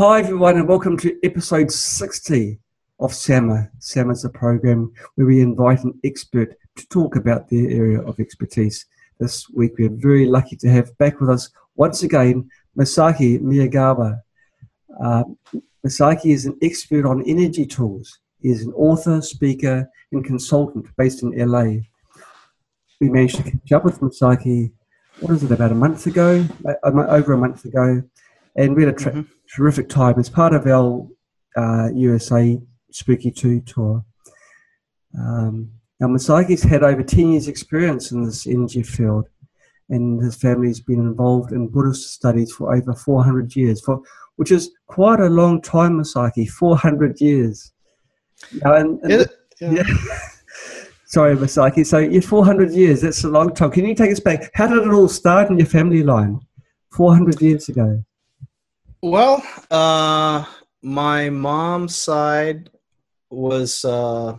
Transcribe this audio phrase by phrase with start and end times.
[0.00, 2.58] Hi, everyone, and welcome to episode 60
[3.00, 3.68] of SAMA.
[3.80, 8.18] SAMA is a program where we invite an expert to talk about their area of
[8.18, 8.86] expertise.
[9.18, 12.48] This week, we're very lucky to have back with us once again
[12.78, 14.22] Masaki Miyagawa.
[15.04, 15.24] Uh,
[15.86, 18.20] Masaki is an expert on energy tools.
[18.40, 21.82] He is an author, speaker, and consultant based in LA.
[23.02, 24.72] We managed to catch up with Masaki,
[25.18, 28.02] what is it, about a month ago, uh, over a month ago,
[28.56, 29.32] and we had a tra- mm-hmm.
[29.54, 31.06] terrific time as part of our
[31.56, 32.58] uh, USA
[32.90, 34.04] Spooky 2 tour.
[35.18, 39.28] Um, now, Masaki's had over 10 years' experience in this energy field,
[39.90, 44.00] and his family's been involved in Buddhist studies for over 400 years, for,
[44.36, 47.72] which is quite a long time, Masaki, 400 years.
[48.62, 49.28] Now, and, and
[49.60, 49.70] yeah.
[49.72, 49.82] yeah.
[51.04, 51.84] Sorry, Masaki.
[51.84, 53.00] So you're 400 years.
[53.00, 53.72] That's a long time.
[53.72, 54.48] Can you take us back?
[54.54, 56.40] How did it all start in your family line
[56.92, 58.02] 400 years ago?
[59.02, 60.44] Well, uh,
[60.82, 62.68] my mom's side
[63.30, 64.36] was uh,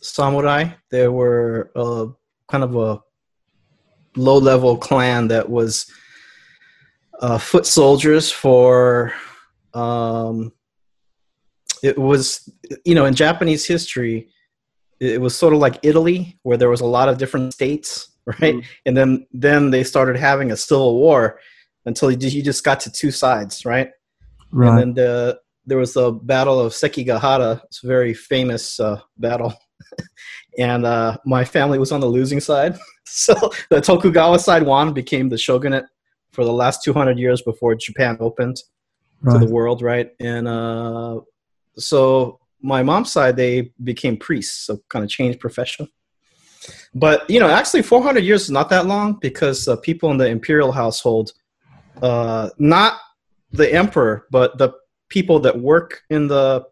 [0.00, 0.70] samurai.
[0.90, 2.06] They were uh,
[2.48, 3.00] kind of a
[4.16, 5.86] low level clan that was
[7.20, 9.12] uh, foot soldiers for.
[9.72, 10.52] Um,
[11.82, 12.48] it was,
[12.84, 14.30] you know, in Japanese history,
[14.98, 18.56] it was sort of like Italy, where there was a lot of different states, right?
[18.56, 18.64] Mm.
[18.86, 21.38] And then then they started having a civil war
[21.86, 23.90] until you, you just got to two sides, right?
[24.50, 24.68] Right.
[24.68, 27.62] And then the, there was the Battle of Sekigahara.
[27.64, 29.54] It's a very famous uh, battle.
[30.58, 32.78] and uh, my family was on the losing side.
[33.04, 33.34] so
[33.70, 35.84] the Tokugawa side won, became the shogunate
[36.32, 38.56] for the last 200 years before Japan opened
[39.20, 39.38] right.
[39.38, 40.10] to the world, right?
[40.20, 41.20] And uh,
[41.76, 45.88] so my mom's side, they became priests, so kind of changed profession.
[46.94, 50.26] But, you know, actually 400 years is not that long because uh, people in the
[50.26, 51.32] imperial household–
[52.02, 52.98] uh, not
[53.52, 54.74] the emperor, but the
[55.08, 56.66] people that work in the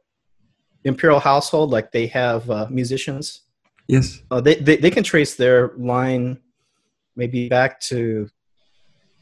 [0.84, 3.42] imperial household, like they have uh, musicians.
[3.86, 4.22] Yes.
[4.30, 6.40] Uh, they, they, they can trace their line
[7.16, 8.28] maybe back to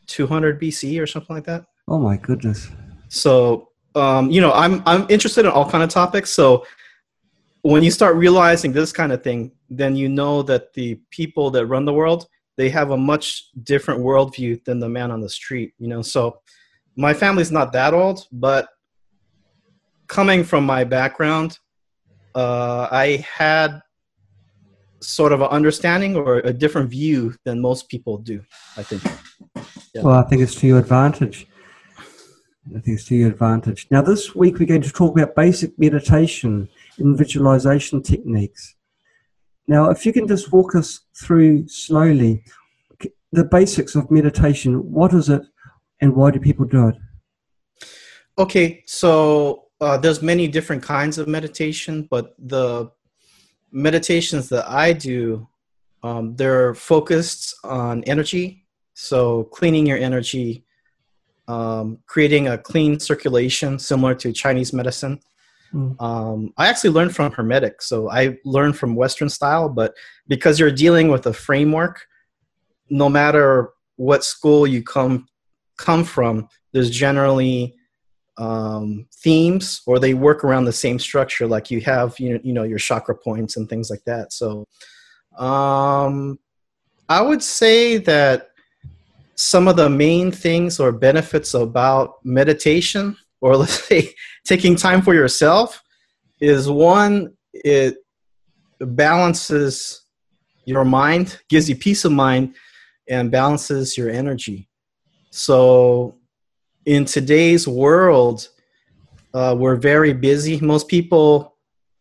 [0.06, 1.66] 200 BC or something like that.
[1.88, 2.68] Oh my goodness.
[3.08, 6.30] So, um, you know, I'm, I'm interested in all kind of topics.
[6.30, 6.64] So
[7.62, 11.66] when you start realizing this kind of thing, then you know that the people that
[11.66, 12.28] run the world,
[12.60, 16.38] they have a much different worldview than the man on the street you know so
[16.94, 18.68] my family's not that old but
[20.08, 21.58] coming from my background
[22.34, 23.80] uh, i had
[25.00, 28.42] sort of an understanding or a different view than most people do
[28.76, 29.02] i think
[29.94, 30.02] yeah.
[30.02, 31.46] well i think it's to your advantage
[32.76, 33.88] I think it's to your advantage.
[33.90, 38.76] Now, this week we're going to talk about basic meditation and visualization techniques.
[39.68, 42.44] Now, if you can just walk us through slowly
[43.32, 45.42] the basics of meditation, what is it
[46.00, 46.96] and why do people do it?
[48.38, 52.90] Okay, so uh, there's many different kinds of meditation, but the
[53.70, 55.48] meditations that I do,
[56.02, 58.66] um, they're focused on energy.
[58.94, 60.64] So cleaning your energy,
[61.48, 65.20] um, creating a clean circulation similar to Chinese medicine.
[65.74, 66.00] Mm.
[66.00, 69.94] Um, I actually learned from Hermetic, so I learned from Western style, but
[70.28, 72.06] because you're dealing with a framework,
[72.88, 75.28] no matter what school you come
[75.76, 77.74] come from, there's generally
[78.36, 81.46] um, themes or they work around the same structure.
[81.46, 84.32] Like you have, you know, you know, your chakra points and things like that.
[84.32, 84.66] So,
[85.38, 86.38] um,
[87.08, 88.50] I would say that
[89.34, 94.12] some of the main things or benefits about meditation or let's say
[94.46, 95.82] taking time for yourself
[96.40, 97.96] is one it
[98.80, 100.04] balances
[100.64, 102.54] your mind gives you peace of mind
[103.08, 104.68] and balances your energy.
[105.30, 106.16] So
[106.86, 108.48] in today's world
[109.32, 110.58] uh, we're very busy.
[110.60, 111.56] Most people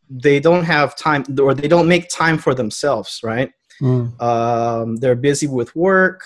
[0.10, 3.52] they don't have time or they don't make time for themselves right?
[3.82, 4.22] Mm.
[4.22, 6.22] um, they're busy with work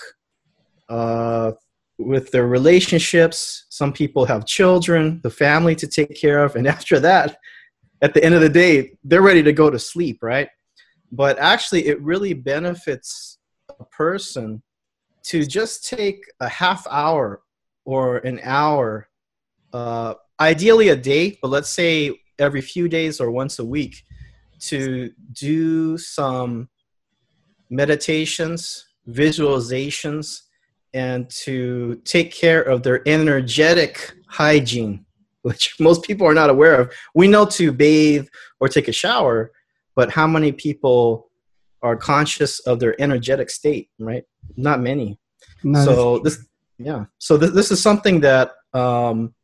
[0.88, 1.52] uh,
[1.98, 3.66] with their relationships.
[3.68, 7.38] Some people have children, the family to take care of, and after that,
[8.02, 10.48] at the end of the day, they're ready to go to sleep, right?
[11.10, 13.38] But actually, it really benefits
[13.80, 14.62] a person
[15.24, 17.42] to just take a half hour
[17.84, 19.08] or an hour,
[19.72, 24.02] uh, ideally a day, but let's say every few days or once a week,
[24.58, 26.68] to do some
[27.70, 30.42] meditations, visualizations,
[30.94, 35.04] and to take care of their energetic hygiene,
[35.42, 36.92] which most people are not aware of.
[37.14, 38.28] We know to bathe
[38.60, 39.52] or take a shower,
[39.94, 41.30] but how many people
[41.82, 44.24] are conscious of their energetic state, right?
[44.56, 45.18] Not many.
[45.84, 46.46] so this,
[46.78, 47.04] yeah.
[47.18, 49.34] So th- this is something that um,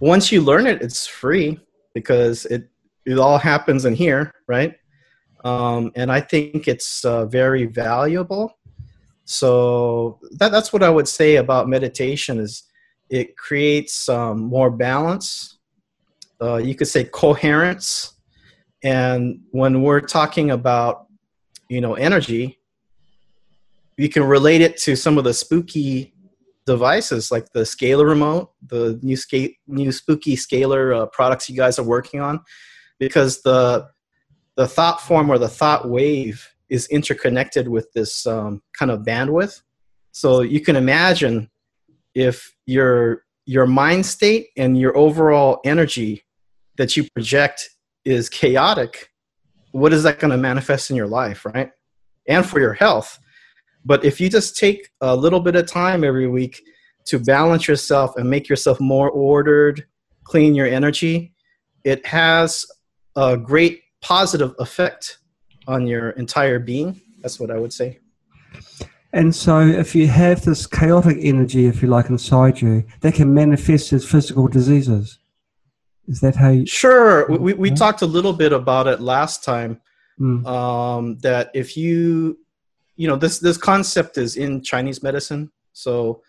[0.00, 1.60] once you learn it, it's free
[1.94, 2.68] because it
[3.06, 4.74] it all happens in here, right?
[5.44, 8.58] Um, and I think it's uh, very valuable.
[9.30, 12.64] So that, that's what I would say about meditation is
[13.08, 15.58] it creates um, more balance.
[16.42, 18.14] Uh, you could say coherence.
[18.82, 21.06] And when we're talking about,
[21.68, 22.58] you know, energy,
[23.96, 26.12] you can relate it to some of the spooky
[26.66, 31.78] devices like the scalar remote, the new, sca- new spooky scalar uh, products you guys
[31.78, 32.40] are working on
[32.98, 33.88] because the
[34.56, 39.60] the thought form or the thought wave is interconnected with this um, kind of bandwidth.
[40.12, 41.50] So you can imagine
[42.14, 46.24] if your your mind state and your overall energy
[46.76, 47.68] that you project
[48.04, 49.10] is chaotic,
[49.72, 51.70] what is that going to manifest in your life, right?
[52.28, 53.18] And for your health.
[53.84, 56.62] But if you just take a little bit of time every week
[57.06, 59.84] to balance yourself and make yourself more ordered,
[60.24, 61.32] clean your energy,
[61.82, 62.64] it has
[63.16, 65.18] a great positive effect
[65.66, 67.00] on your entire being.
[67.20, 67.98] That's what I would say.
[69.12, 73.34] And so, if you have this chaotic energy, if you like, inside you, that can
[73.34, 75.18] manifest as physical diseases.
[76.06, 76.66] Is that how you?
[76.66, 77.26] Sure.
[77.28, 79.80] We, we talked a little bit about it last time.
[80.20, 80.46] Mm.
[80.46, 82.38] Um, that if you,
[82.96, 85.50] you know, this, this concept is in Chinese medicine.
[85.72, 86.22] So,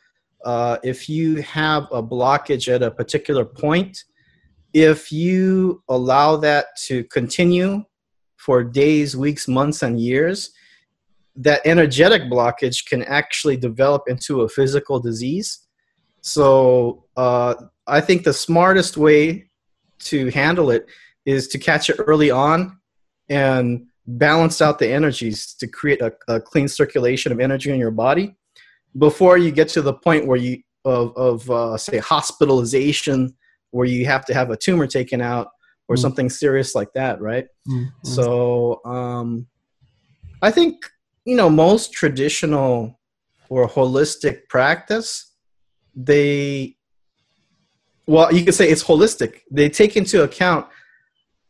[0.43, 4.05] uh, if you have a blockage at a particular point,
[4.73, 7.83] if you allow that to continue
[8.45, 10.51] for days, weeks, months, and years,
[11.35, 15.59] that energetic blockage can actually develop into a physical disease.
[16.21, 17.53] So uh,
[17.87, 19.49] I think the smartest way
[19.99, 20.87] to handle it
[21.25, 22.79] is to catch it early on
[23.29, 27.91] and balance out the energies to create a, a clean circulation of energy in your
[27.91, 28.35] body
[28.97, 33.35] before you get to the point where you of, of uh, say hospitalization
[33.69, 35.49] where you have to have a tumor taken out
[35.91, 35.99] or mm.
[35.99, 37.47] something serious like that, right?
[37.67, 37.91] Mm.
[38.03, 39.47] So um,
[40.41, 40.85] I think
[41.25, 42.99] you know most traditional
[43.49, 45.33] or holistic practice
[45.95, 46.75] they
[48.07, 50.65] well you could say it's holistic they take into account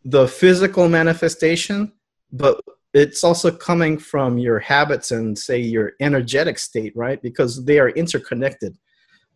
[0.04, 1.92] the physical manifestation
[2.32, 2.60] but
[2.94, 7.90] it's also coming from your habits and say your energetic state right because they are
[7.90, 8.76] interconnected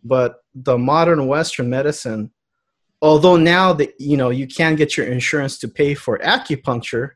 [0.04, 2.32] but the modern western medicine
[3.06, 7.12] although now that you know you can get your insurance to pay for acupuncture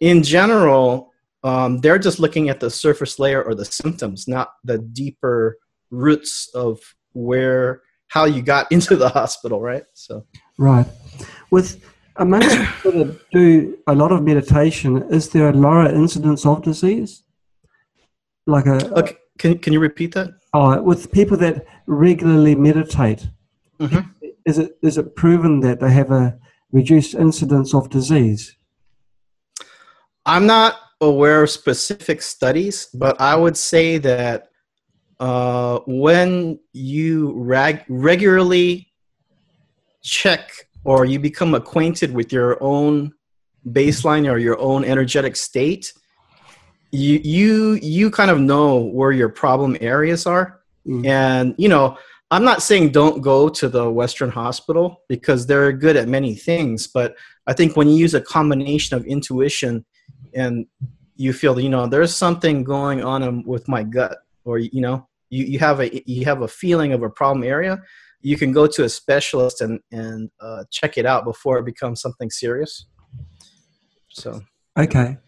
[0.00, 1.10] in general
[1.42, 5.56] um, they're just looking at the surface layer or the symptoms not the deeper
[5.90, 6.78] roots of
[7.12, 9.84] where how you got into the hospital right?
[9.94, 10.26] So.
[10.58, 10.86] Right.
[11.50, 11.82] With
[12.16, 17.22] amongst people that do a lot of meditation is there a lower incidence of disease?
[18.46, 19.16] Like a okay.
[19.38, 20.28] can, can you repeat that?
[20.52, 23.26] Oh with people that regularly meditate.
[23.78, 26.38] Mm-hmm is it is it proven that they have a
[26.72, 28.56] reduced incidence of disease?
[30.26, 34.48] I'm not aware of specific studies, but I would say that
[35.18, 38.92] uh, when you reg- regularly
[40.02, 40.50] check
[40.84, 43.12] or you become acquainted with your own
[43.68, 45.92] baseline or your own energetic state,
[46.92, 51.06] you you you kind of know where your problem areas are, mm.
[51.06, 51.96] and you know
[52.32, 56.86] I'm not saying don't go to the Western hospital because they're good at many things,
[56.86, 59.84] but I think when you use a combination of intuition
[60.32, 60.66] and
[61.16, 65.44] you feel, you know, there's something going on with my gut, or you know, you,
[65.44, 67.82] you have a you have a feeling of a problem area,
[68.20, 72.00] you can go to a specialist and and uh, check it out before it becomes
[72.00, 72.86] something serious.
[74.08, 74.40] So
[74.78, 75.18] okay,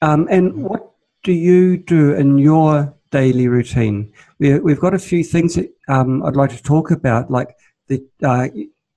[0.00, 0.90] um, and what
[1.22, 4.12] do you do in your daily routine.
[4.38, 7.56] We, we've got a few things that um, I'd like to talk about, like
[7.88, 8.48] the uh,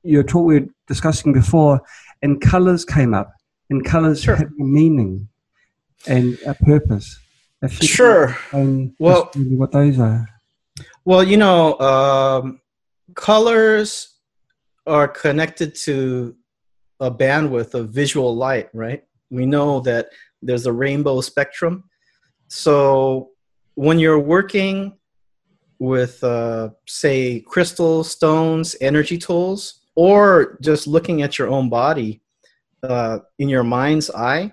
[0.03, 1.81] your talk we were discussing before,
[2.21, 3.33] and colours came up,
[3.69, 4.35] and colours sure.
[4.35, 5.27] have a meaning
[6.07, 7.19] and a purpose.
[7.69, 8.37] sure.
[8.99, 10.27] well, what those are.
[11.05, 12.61] Well, you know, um,
[13.15, 14.15] colors
[14.87, 16.35] are connected to
[16.99, 19.03] a bandwidth of visual light, right?
[19.29, 20.09] We know that
[20.41, 21.83] there's a rainbow spectrum.
[22.47, 23.31] So
[23.75, 24.98] when you're working
[25.79, 32.21] with, uh, say, crystal stones, energy tools, or just looking at your own body
[32.83, 34.51] uh, in your mind's eye,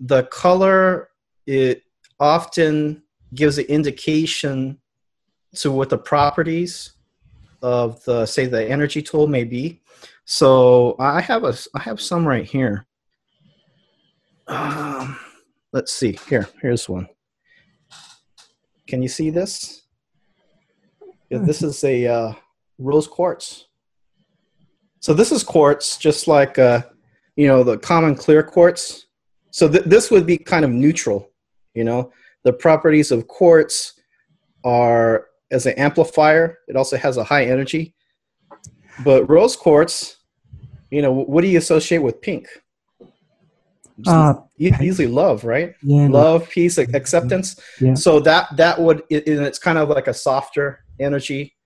[0.00, 1.08] the color
[1.46, 1.82] it
[2.20, 3.02] often
[3.34, 4.78] gives an indication
[5.54, 6.92] to what the properties
[7.62, 9.80] of the say the energy tool may be.
[10.24, 12.86] So I have a I have some right here.
[14.46, 15.18] Um,
[15.72, 16.48] let's see here.
[16.62, 17.08] Here's one.
[18.86, 19.87] Can you see this?
[21.30, 22.32] Yeah, this is a uh,
[22.78, 23.66] rose quartz.
[25.00, 26.82] So this is quartz, just like uh,
[27.36, 29.06] you know the common clear quartz.
[29.50, 31.30] So th- this would be kind of neutral.
[31.74, 32.12] You know,
[32.44, 33.94] the properties of quartz
[34.64, 36.58] are as an amplifier.
[36.66, 37.94] It also has a high energy.
[39.04, 40.16] But rose quartz,
[40.90, 42.48] you know, what do you associate with pink?
[44.06, 45.74] Uh, usually love, right?
[45.82, 47.60] yeah, Love, peace, acceptance.
[47.80, 47.94] Yeah.
[47.94, 51.56] So that that would it, and it's kind of like a softer energy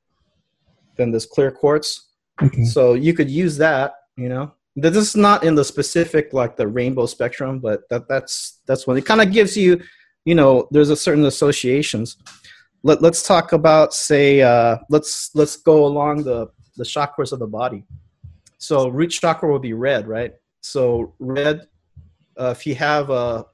[0.97, 2.09] than this clear quartz.
[2.43, 2.65] okay.
[2.65, 4.53] So you could use that, you know.
[4.75, 8.97] This is not in the specific like the rainbow spectrum, but that that's that's when
[8.97, 9.83] it kind of gives you,
[10.25, 12.17] you know, there's a certain associations.
[12.83, 16.49] Let, let's talk about say uh, let's let's go along the
[16.79, 17.85] the chakras of the body.
[18.57, 20.33] So root chakra will be red, right?
[20.63, 21.69] So red,
[22.41, 23.45] uh, if you have a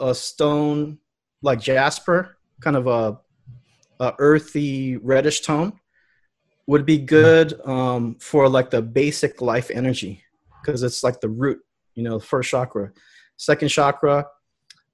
[0.00, 0.98] a stone
[1.42, 3.18] like jasper, kind of a,
[4.00, 5.72] a earthy reddish tone,
[6.66, 10.22] would be good um, for like the basic life energy
[10.60, 11.60] because it's like the root,
[11.94, 12.92] you know, first chakra.
[13.36, 14.26] Second chakra,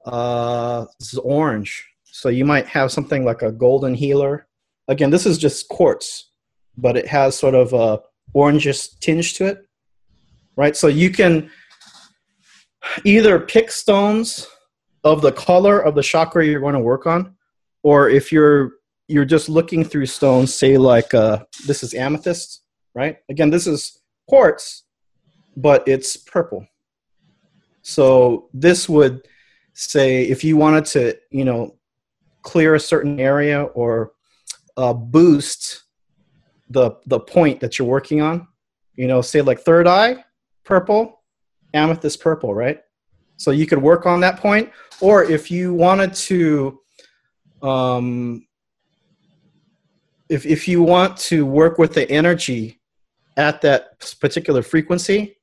[0.04, 1.86] uh, this is orange.
[2.04, 4.46] So you might have something like a golden healer.
[4.88, 6.30] Again, this is just quartz,
[6.76, 8.00] but it has sort of a
[8.34, 9.66] orangish tinge to it,
[10.56, 10.76] right?
[10.76, 11.50] So you can
[13.04, 14.46] either pick stones
[15.04, 17.34] of the color of the chakra you're going to work on,
[17.82, 18.72] or if you're
[19.08, 22.62] you're just looking through stones, say like uh, this is amethyst,
[22.94, 23.18] right?
[23.28, 24.84] Again, this is quartz,
[25.56, 26.66] but it's purple.
[27.82, 29.26] So this would
[29.74, 31.76] say if you wanted to, you know,
[32.42, 34.12] clear a certain area or
[34.76, 35.84] uh, boost
[36.70, 38.48] the the point that you're working on,
[38.94, 40.24] you know, say like third eye,
[40.64, 41.22] purple,
[41.74, 42.80] amethyst purple, right?
[43.36, 46.80] So you could work on that point, or if you wanted to,
[47.62, 48.46] um,
[50.28, 52.80] if if you want to work with the energy
[53.36, 55.36] at that particular frequency,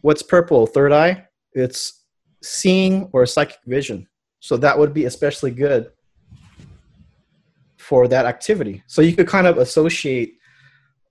[0.00, 0.66] what's purple?
[0.66, 1.26] Third eye.
[1.52, 2.04] It's
[2.42, 4.06] seeing or psychic vision.
[4.40, 5.90] So that would be especially good
[7.76, 8.82] for that activity.
[8.86, 10.34] So you could kind of associate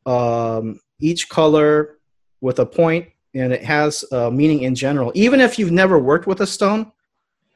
[0.06, 1.98] um, each color
[2.40, 5.12] with a point, and it has a meaning in general.
[5.16, 6.92] Even if you've never worked with a stone,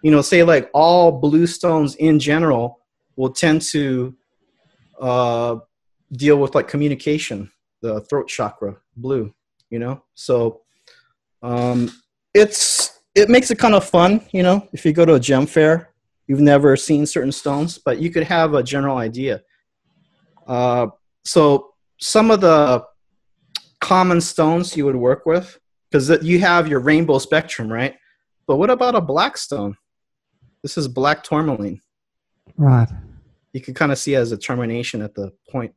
[0.04, 2.80] you know, say like all blue stones in general
[3.16, 4.16] will tend to
[5.02, 5.58] uh,
[6.14, 9.34] deal with like communication, the throat chakra, blue.
[9.70, 10.62] You know, so
[11.42, 11.90] um,
[12.34, 14.22] it's it makes it kind of fun.
[14.32, 15.90] You know, if you go to a gem fair,
[16.28, 19.42] you've never seen certain stones, but you could have a general idea.
[20.46, 20.88] Uh,
[21.24, 22.84] so some of the
[23.80, 25.58] common stones you would work with,
[25.90, 27.96] because you have your rainbow spectrum, right?
[28.48, 29.78] But what about a black stone?
[30.64, 31.82] This is black tourmaline.
[32.58, 32.90] Right.
[33.54, 35.74] You can kind of see it as a termination at the point.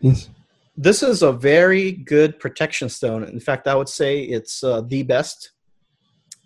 [0.00, 0.30] Yes.
[0.76, 3.24] This is a very good protection stone.
[3.24, 5.52] In fact, I would say it's uh, the best.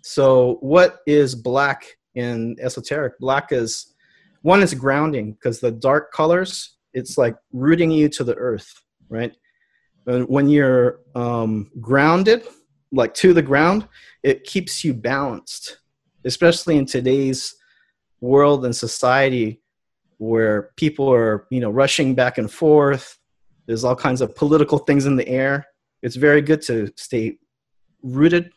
[0.01, 3.17] So, what is black in esoteric?
[3.19, 3.93] Black is
[4.41, 8.71] one is grounding because the dark colors, it's like rooting you to the earth,
[9.09, 9.35] right?
[10.05, 12.43] And when you're um, grounded,
[12.91, 13.87] like to the ground,
[14.21, 15.79] it keeps you balanced,
[16.25, 17.55] especially in today's
[18.21, 19.61] world and society
[20.17, 23.17] where people are, you know, rushing back and forth.
[23.65, 25.65] There's all kinds of political things in the air.
[26.01, 27.37] It's very good to stay
[28.03, 28.51] rooted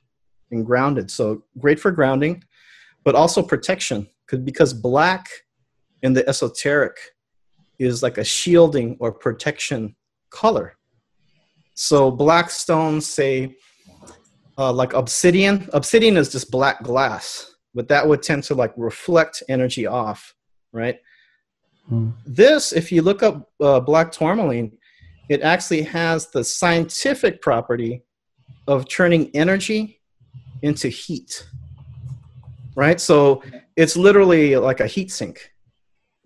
[0.50, 1.10] and grounded.
[1.10, 2.44] So great for grounding,
[3.04, 4.08] but also protection
[4.44, 5.26] because black
[6.02, 6.96] in the esoteric
[7.78, 9.96] is like a shielding or protection
[10.30, 10.76] color.
[11.74, 13.56] So black stones say
[14.58, 15.68] uh, like obsidian.
[15.72, 20.34] Obsidian is just black glass, but that would tend to like reflect energy off,
[20.72, 20.98] right?
[22.26, 24.76] This, if you look up uh, black tourmaline,
[25.28, 28.02] it actually has the scientific property
[28.66, 30.00] of turning energy
[30.62, 31.46] into heat,
[32.74, 33.00] right?
[33.00, 33.42] So
[33.76, 35.52] it's literally like a heat sink.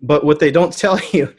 [0.01, 1.33] But what they don't tell you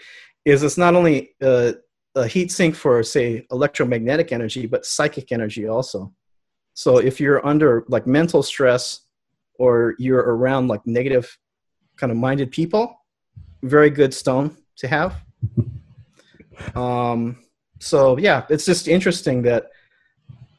[0.44, 1.72] is it's not only uh,
[2.14, 6.12] a heat sink for, say, electromagnetic energy, but psychic energy also.
[6.74, 9.00] So if you're under like mental stress
[9.58, 11.38] or you're around like negative
[11.96, 12.96] kind of minded people,
[13.64, 15.16] very good stone to have.
[16.76, 17.40] Um,
[17.80, 19.70] so yeah, it's just interesting that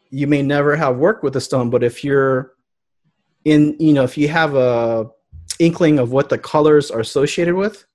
[0.09, 2.53] you may never have worked with a stone, but if you're
[3.45, 5.09] in, you know, if you have a
[5.57, 7.85] inkling of what the colors are associated with,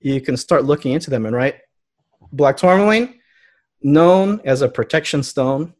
[0.00, 1.26] you can start looking into them.
[1.26, 1.54] And right,
[2.32, 3.20] black tourmaline,
[3.82, 5.74] known as a protection stone,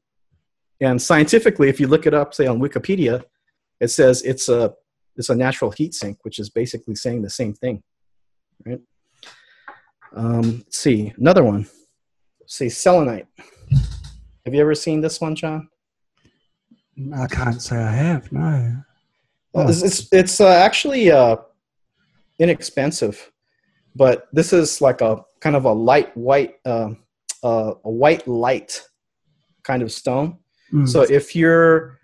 [0.81, 3.25] and scientifically, if you look it up, say on Wikipedia,
[3.81, 4.75] it says it's a
[5.17, 7.83] it's a natural heat sink, which is basically saying the same thing,
[8.65, 8.81] right?
[10.15, 11.69] Um, let's see another one.
[12.47, 13.27] Say selenite.
[14.45, 15.69] Have you ever seen this one, John?
[17.15, 18.33] I can't say I have.
[18.33, 18.83] No.
[19.55, 19.69] Oh.
[19.69, 21.37] It's it's, it's uh, actually uh,
[22.39, 23.31] inexpensive,
[23.95, 26.91] but this is like a kind of a light white, uh,
[27.43, 28.83] uh, a white light
[29.63, 30.39] kind of stone.
[30.73, 30.89] Mm.
[30.89, 31.99] So if you're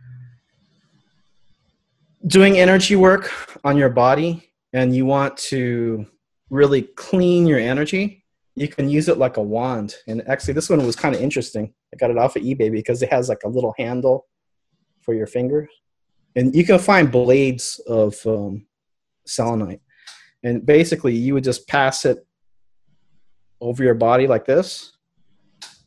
[2.26, 3.30] doing energy work
[3.64, 6.06] on your body and you want to
[6.54, 9.96] really clean your energy, you can use it like a wand.
[10.06, 11.75] And actually, this one was kind of interesting.
[11.92, 14.26] I got it off of eBay because it has like a little handle
[15.00, 15.68] for your finger.
[16.37, 18.66] and you can find blades of um,
[19.26, 19.80] selenite.
[20.42, 22.26] And basically, you would just pass it
[23.61, 24.92] over your body like this,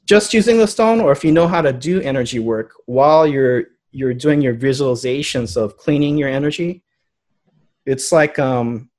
[0.06, 1.00] just using the stone.
[1.00, 5.58] Or if you know how to do energy work while you're you're doing your visualizations
[5.58, 6.84] of cleaning your energy,
[7.86, 8.90] it's like um,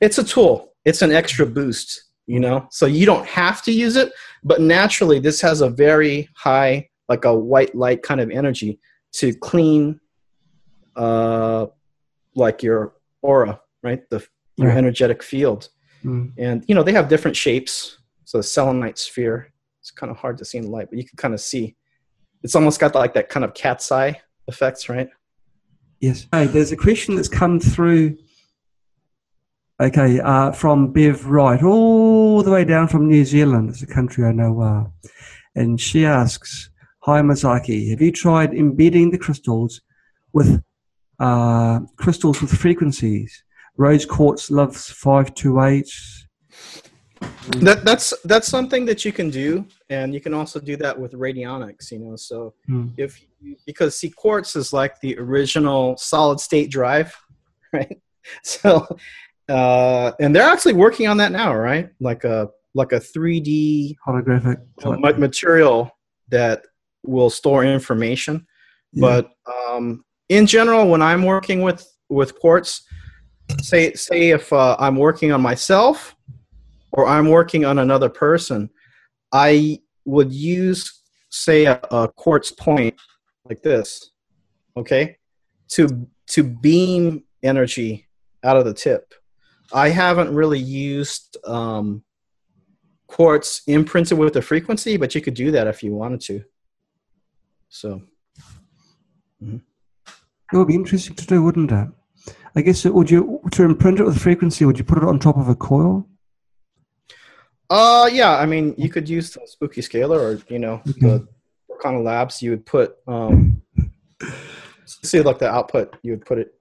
[0.00, 0.72] it's a tool.
[0.84, 2.66] It's an extra boost you know?
[2.70, 7.24] So you don't have to use it but naturally this has a very high like
[7.24, 8.80] a white light kind of energy
[9.12, 10.00] to clean
[10.96, 11.66] uh
[12.34, 14.08] like your aura right?
[14.10, 14.78] The your right.
[14.78, 15.68] energetic field.
[16.04, 16.32] Mm.
[16.36, 17.98] and you know they have different shapes.
[18.24, 21.04] So the selenite sphere it's kind of hard to see in the light but you
[21.04, 21.76] can kind of see.
[22.42, 25.08] It's almost got like that kind of cat's eye effects right?
[26.00, 26.26] Yes.
[26.32, 28.18] Hey, there's a question that's come through
[29.80, 33.70] Okay, uh, from Bev Wright, all the way down from New Zealand.
[33.70, 34.94] It's a country I know well.
[35.56, 39.80] And she asks, Hi, Masaki, have you tried embedding the crystals
[40.32, 40.62] with
[41.18, 43.42] uh, crystals with frequencies?
[43.76, 45.90] Rose quartz loves 528.
[47.58, 51.12] That, that's that's something that you can do, and you can also do that with
[51.14, 51.90] radionics.
[51.90, 52.88] You know, so hmm.
[52.96, 53.20] if
[53.66, 57.14] because see, quartz is like the original solid state drive,
[57.72, 58.00] right?
[58.42, 58.86] So
[59.48, 61.90] uh, and they're actually working on that now, right?
[62.00, 65.90] Like a like a 3D holographic material
[66.28, 66.64] that
[67.04, 68.46] will store information.
[68.92, 69.00] Yeah.
[69.00, 72.82] But um, in general, when I'm working with with quartz,
[73.60, 76.16] say say if uh, I'm working on myself
[76.92, 78.70] or I'm working on another person,
[79.32, 82.94] I would use say a, a quartz point
[83.44, 84.10] like this,
[84.76, 85.18] okay,
[85.68, 88.06] to to beam energy
[88.42, 89.12] out of the tip
[89.72, 92.02] I haven't really used um,
[93.06, 96.44] quartz imprinted with a frequency, but you could do that if you wanted to.
[97.68, 98.02] So.
[99.42, 99.58] Mm-hmm.
[100.52, 101.88] It would be interesting to do, wouldn't it?
[102.56, 104.64] I guess would you to imprint it with frequency?
[104.64, 106.06] Would you put it on top of a coil?
[107.68, 108.36] Uh, yeah.
[108.36, 111.00] I mean, you could use the spooky scalar, or you know, okay.
[111.00, 111.28] the
[111.82, 112.40] kind of labs.
[112.40, 113.62] You would put um,
[114.86, 115.96] see like the output.
[116.02, 116.53] You would put it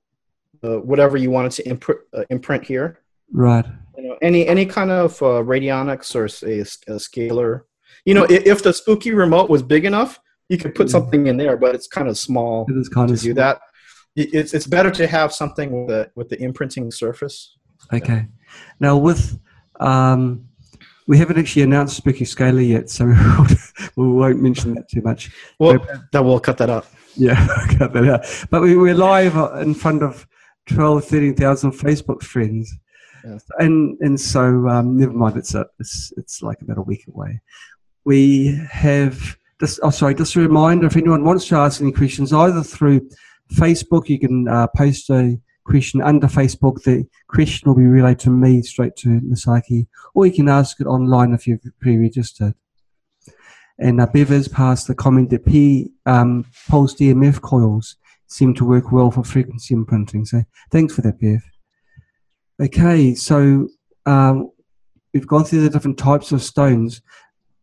[0.63, 2.99] uh, whatever you wanted to imprint, uh, imprint here.
[3.31, 3.65] Right.
[3.97, 7.61] You know, any any kind of uh, radionics or a, a scalar.
[8.05, 11.37] You know, if, if, the spooky remote was big enough, you could put something in
[11.37, 13.35] there, but it's kind of small it is kind to of do small.
[13.35, 13.61] that.
[14.15, 17.57] It's it's better to have something with the with the imprinting surface.
[17.91, 18.13] Okay.
[18.13, 18.23] Yeah.
[18.79, 19.39] Now with
[19.79, 20.47] um,
[21.07, 23.05] we haven't actually announced Spooky Scalar yet, so
[23.95, 25.31] we won't mention that too much.
[25.59, 26.87] Well, that will cut that out.
[27.15, 27.35] Yeah,
[27.77, 28.47] cut that out.
[28.49, 30.27] But we, we're live in front of
[30.67, 32.73] 12, 13,000 Facebook friends.
[33.25, 33.37] Yeah.
[33.59, 35.37] And and so um, never mind.
[35.37, 37.41] It's a it's it's like about a week away.
[38.03, 40.15] We have just oh sorry.
[40.15, 43.09] Just a reminder: if anyone wants to ask any questions, either through
[43.53, 46.83] Facebook, you can uh, post a question under Facebook.
[46.83, 50.87] The question will be relayed to me straight to Masaki, or you can ask it
[50.87, 52.55] online if you've pre-registered.
[53.79, 57.95] And uh, Bev has passed the comment that P um, pulsed EMF coils
[58.33, 60.25] seem to work well for frequency imprinting.
[60.25, 61.41] So thanks for that, Bev.
[62.61, 63.67] Okay, so
[64.05, 64.51] um,
[65.13, 67.01] we've gone through the different types of stones.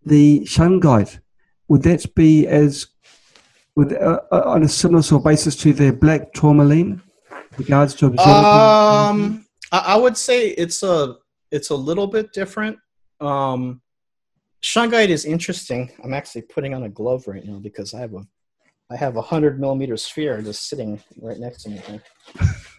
[0.04, 1.18] The shungite,
[1.68, 2.86] would that be as
[3.76, 7.02] with uh, uh, on a similar sort of basis to the black tourmaline?
[7.58, 11.16] Regards to um, I would say it's a
[11.50, 12.78] it's a little bit different.
[13.20, 13.82] Um,
[14.62, 15.90] shungite is interesting.
[16.02, 18.26] I'm actually putting on a glove right now because I have a
[18.90, 21.76] I have a hundred millimeter sphere just sitting right next to me.
[21.78, 22.02] Here.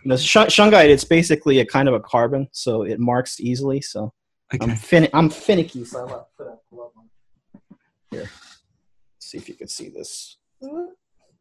[0.06, 3.80] the shungite, it's basically a kind of a carbon, so it marks easily.
[3.80, 4.14] So
[4.54, 4.70] okay.
[4.70, 7.10] I'm, fin- I'm finicky, so I'll put a glove on.
[8.12, 8.30] Here, Let's
[9.20, 10.38] see if you can see this.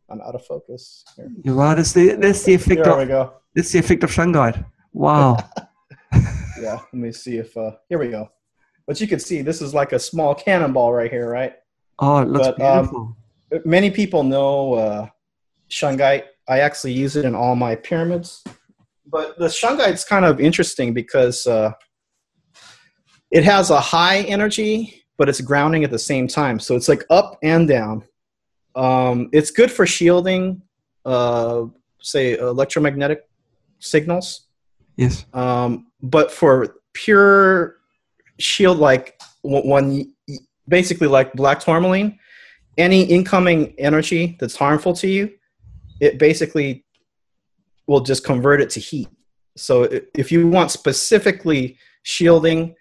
[0.08, 1.04] I'm out of focus.
[1.16, 1.30] Here.
[1.42, 1.76] You're right.
[1.76, 2.84] The that's the effect.
[2.84, 3.34] There of, we go.
[3.54, 4.64] That's the effect of shungite.
[4.92, 5.36] Wow.
[6.60, 6.78] yeah.
[6.92, 7.56] Let me see if.
[7.56, 8.28] uh Here we go.
[8.86, 11.54] But you can see this is like a small cannonball right here, right?
[11.98, 13.00] Oh, it looks but, um, beautiful.
[13.00, 13.16] Um,
[13.64, 15.08] many people know uh,
[15.70, 16.24] shungite.
[16.48, 18.42] I actually use it in all my pyramids.
[19.06, 21.72] But the shungite's kind of interesting because uh,
[23.30, 26.60] it has a high energy, but it's grounding at the same time.
[26.60, 28.04] So it's like up and down.
[28.76, 30.62] Um, it's good for shielding,
[31.04, 31.64] uh,
[32.00, 33.28] say, electromagnetic
[33.80, 34.46] signals.
[34.96, 35.24] Yes.
[35.32, 37.78] Um, but for pure
[38.38, 40.12] shield, like one,
[40.68, 42.19] basically like black tourmaline,
[42.80, 45.32] any incoming energy that's harmful to you,
[46.00, 46.84] it basically
[47.86, 49.08] will just convert it to heat.
[49.56, 52.74] So if you want specifically shielding,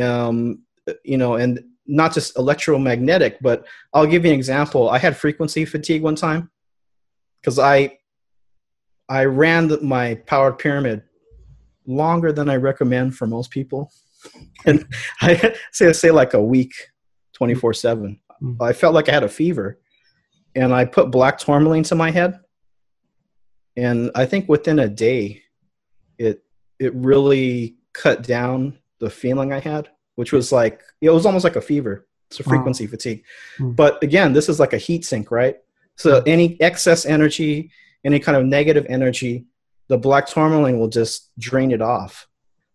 [0.00, 0.62] um,
[1.04, 4.90] you know, and not just electromagnetic, but I'll give you an example.
[4.90, 6.50] I had frequency fatigue one time
[7.40, 7.98] because I
[9.08, 11.02] I ran my powered pyramid
[11.86, 13.92] longer than I recommend for most people,
[14.66, 14.86] and
[15.20, 16.72] I say say like a week,
[17.32, 18.20] twenty four seven.
[18.42, 18.56] Mm.
[18.60, 19.78] I felt like I had a fever,
[20.54, 22.40] and I put black tourmaline to my head,
[23.76, 25.42] and I think within a day,
[26.18, 26.42] it
[26.78, 31.56] it really cut down the feeling I had, which was like it was almost like
[31.56, 32.06] a fever.
[32.30, 32.90] It's a frequency wow.
[32.90, 33.24] fatigue.
[33.58, 33.76] Mm.
[33.76, 35.56] But again, this is like a heat sink, right?
[35.96, 36.28] So hmm.
[36.28, 37.70] any excess energy,
[38.04, 39.46] any kind of negative energy,
[39.88, 42.26] the black tourmaline will just drain it off.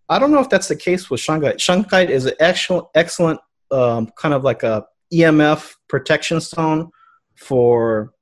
[0.10, 1.56] I don't know if that's the case with shungite.
[1.56, 3.40] Shungite is an excellent, excellent
[3.72, 6.92] um, kind of like a EMF protection stone
[7.36, 8.14] for,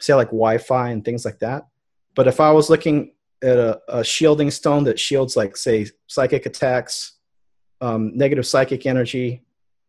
[0.00, 1.66] say, like Wi-Fi and things like that.
[2.14, 6.46] But if I was looking at a, a shielding stone that shields, like, say, psychic
[6.46, 7.14] attacks,
[7.80, 9.42] um, negative psychic energy,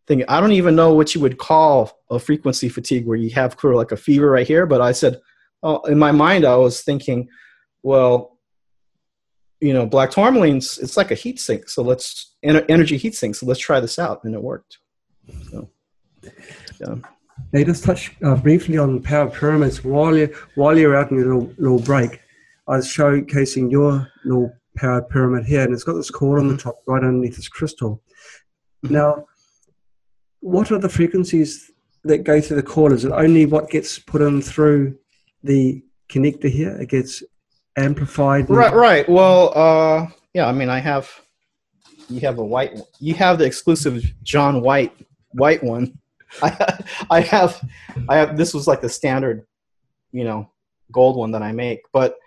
[0.07, 3.57] thing, I don't even know what you would call a frequency fatigue where you have
[3.63, 4.65] of like a fever right here.
[4.65, 5.21] But I said,
[5.61, 7.29] oh, in my mind, I was thinking,
[7.81, 8.37] well,
[9.59, 11.69] you know, black tourmaline's it's like a heat sink.
[11.69, 13.35] So let's energy heat sink.
[13.35, 14.79] So let's try this out, and it worked.
[15.49, 15.69] So,
[16.79, 16.95] yeah.
[17.51, 21.35] They just touch uh, briefly on power pyramids while you while you're out in your
[21.35, 22.21] little, little break.
[22.67, 26.57] I was showcasing your little power pyramid here, and it's got this cord on the
[26.57, 28.01] top, right underneath this crystal.
[28.85, 28.93] Mm-hmm.
[28.93, 29.25] Now,
[30.39, 31.71] what are the frequencies
[32.03, 32.93] that go through the core?
[32.93, 34.97] Is it only what gets put in through
[35.43, 36.77] the connector here?
[36.79, 37.23] It gets
[37.77, 38.49] amplified.
[38.49, 39.09] Right, right.
[39.09, 40.47] Well, uh, yeah.
[40.47, 41.09] I mean, I have
[42.09, 42.79] you have a white.
[42.99, 44.93] You have the exclusive John White
[45.31, 45.97] white one.
[46.41, 47.61] I, I have,
[48.09, 48.37] I have.
[48.37, 49.45] This was like the standard,
[50.11, 50.51] you know,
[50.91, 51.81] gold one that I make.
[51.91, 52.17] But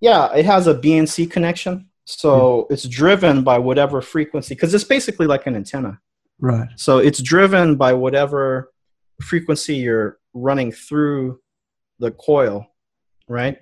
[0.00, 2.72] yeah, it has a BNC connection, so mm.
[2.72, 6.00] it's driven by whatever frequency because it's basically like an antenna.
[6.40, 6.68] Right.
[6.76, 8.72] So it's driven by whatever
[9.20, 11.40] frequency you're running through
[11.98, 12.66] the coil,
[13.28, 13.58] right?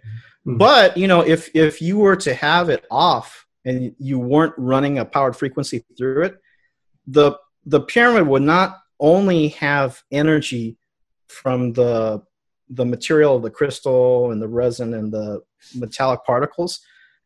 [0.46, 0.58] Mm.
[0.58, 4.98] But you know, if if you were to have it off and you weren't running
[4.98, 6.38] a powered frequency through it,
[7.06, 7.32] the
[7.66, 10.76] the pyramid would not only have energy
[11.28, 12.22] from the
[12.70, 15.40] the material of the crystal and the resin and the
[15.74, 16.80] metallic particles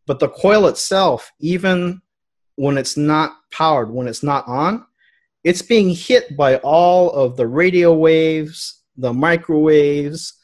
[0.06, 2.00] but the coil itself even
[2.56, 4.85] when it's not powered when it's not on
[5.44, 10.35] it's being hit by all of the radio waves the microwaves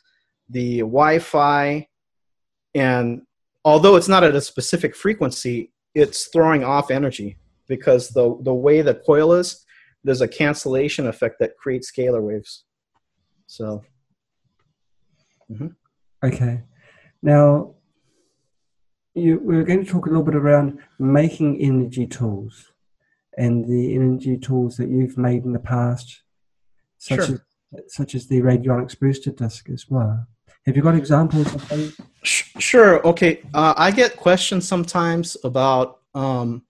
[0.48, 1.86] the wi-fi
[2.74, 3.22] and
[3.64, 7.36] although it's not at a specific frequency it's throwing off energy
[7.68, 9.64] because the the way the coil is
[10.08, 12.64] there's a cancellation effect that creates scalar waves.
[13.46, 13.84] So.
[15.52, 15.68] Mm-hmm.
[16.24, 16.62] Okay.
[17.22, 17.74] Now,
[19.14, 22.72] you, we're going to talk a little bit around making energy tools
[23.36, 26.22] and the energy tools that you've made in the past,
[26.96, 27.34] such sure.
[27.76, 30.26] as such as the radionics booster disc as well.
[30.64, 32.00] Have you got examples of those?
[32.24, 33.06] Sure.
[33.06, 33.42] Okay.
[33.52, 36.62] Uh, I get questions sometimes about um,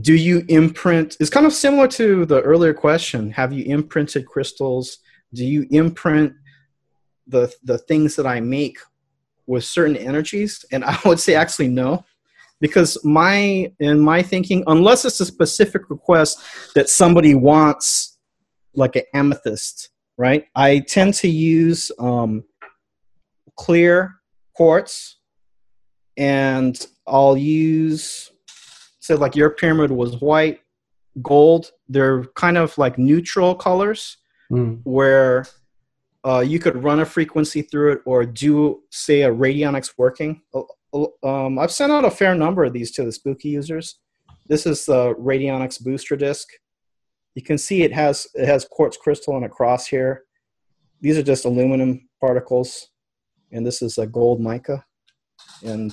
[0.00, 4.98] do you imprint it's kind of similar to the earlier question have you imprinted crystals?
[5.34, 6.32] Do you imprint
[7.26, 8.78] the the things that i make
[9.46, 10.64] with certain energies?
[10.72, 12.04] And i would say actually no
[12.60, 16.40] because my in my thinking unless it's a specific request
[16.74, 18.18] that somebody wants
[18.74, 20.46] like an amethyst right?
[20.54, 22.44] I tend to use um,
[23.56, 24.14] clear
[24.54, 25.16] quartz
[26.18, 28.31] and i'll use
[29.02, 30.60] so like your pyramid was white,
[31.22, 31.72] gold.
[31.88, 34.16] They're kind of like neutral colors
[34.48, 34.80] mm.
[34.84, 35.44] where
[36.24, 40.40] uh, you could run a frequency through it or do say a radionics working.
[41.24, 43.98] Um, I've sent out a fair number of these to the spooky users.
[44.46, 46.48] This is the radionics booster disc.
[47.34, 50.22] You can see it has it has quartz crystal on a cross here.
[51.00, 52.90] These are just aluminum particles,
[53.50, 54.84] and this is a gold mica.
[55.64, 55.92] And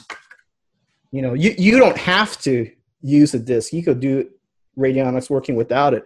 [1.11, 2.69] you know, you, you don't have to
[3.01, 3.73] use a disk.
[3.73, 4.29] You could do
[4.77, 6.05] radionics working without it.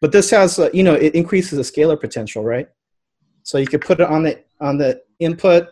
[0.00, 2.68] But this has, uh, you know, it increases the scalar potential, right?
[3.44, 5.68] So you could put it on the on the input.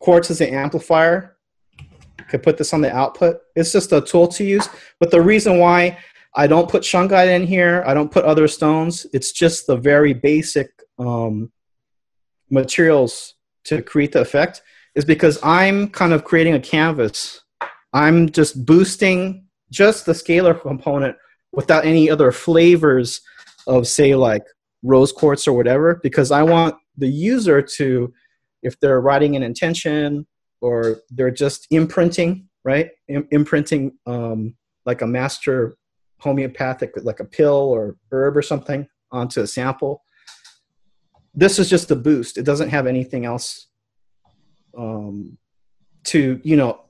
[0.00, 1.36] Quartz is an amplifier.
[2.28, 3.40] Could put this on the output.
[3.54, 4.68] It's just a tool to use.
[4.98, 5.98] But the reason why
[6.34, 9.06] I don't put shungite in here, I don't put other stones.
[9.12, 11.52] It's just the very basic um,
[12.50, 14.62] materials to create the effect
[14.94, 17.42] is because I'm kind of creating a canvas.
[17.92, 21.16] I'm just boosting just the scalar component
[21.52, 23.20] without any other flavors
[23.66, 24.44] of, say, like
[24.82, 28.12] rose quartz or whatever, because I want the user to,
[28.62, 30.26] if they're writing an intention
[30.60, 32.90] or they're just imprinting, right?
[33.08, 34.54] Im- imprinting um,
[34.86, 35.76] like a master
[36.18, 40.02] homeopathic, like a pill or herb or something onto a sample.
[41.34, 42.38] This is just a boost.
[42.38, 43.68] It doesn't have anything else
[44.76, 45.38] um,
[46.04, 46.82] to, you know,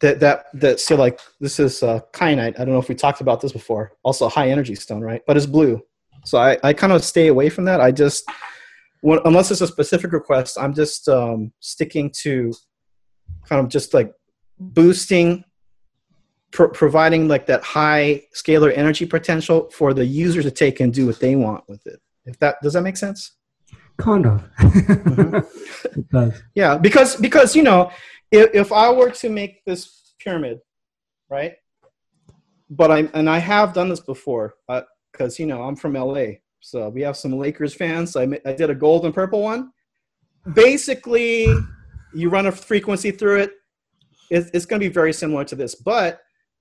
[0.00, 2.58] that that that so like this is uh, kyanite.
[2.60, 3.92] I don't know if we talked about this before.
[4.02, 5.22] Also, high energy stone, right?
[5.26, 5.82] But it's blue,
[6.24, 7.80] so I I kind of stay away from that.
[7.80, 8.28] I just
[9.00, 12.52] when, unless it's a specific request, I'm just um, sticking to
[13.48, 14.12] kind of just like
[14.58, 15.44] boosting
[16.50, 21.06] pro- providing like that high scalar energy potential for the user to take and do
[21.06, 22.00] what they want with it.
[22.24, 23.32] If that does that make sense?
[23.98, 24.44] Kind of.
[24.58, 25.36] mm-hmm.
[26.00, 26.42] it does.
[26.54, 27.90] Yeah, because because you know,
[28.30, 30.60] if, if I were to make this pyramid,
[31.28, 31.54] right?
[32.68, 36.26] But I and I have done this before because uh, you know I'm from LA,
[36.60, 38.12] so we have some Lakers fans.
[38.12, 39.70] So I I did a gold and purple one.
[40.54, 41.46] Basically,
[42.14, 43.52] you run a frequency through it.
[44.30, 46.20] It's, it's going to be very similar to this, but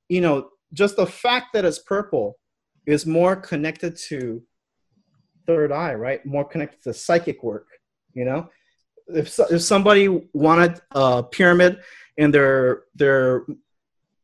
[0.09, 2.37] you know, just the fact that it's purple
[2.85, 4.43] is more connected to
[5.47, 6.25] third eye, right?
[6.25, 7.67] More connected to psychic work,
[8.13, 8.49] you know?
[9.07, 11.79] If, if somebody wanted a pyramid
[12.17, 13.45] and their their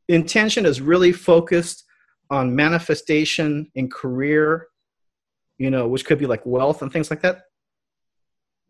[0.08, 1.86] intention is really focused
[2.30, 4.68] on manifestation and career,
[5.58, 7.44] you know, which could be like wealth and things like that,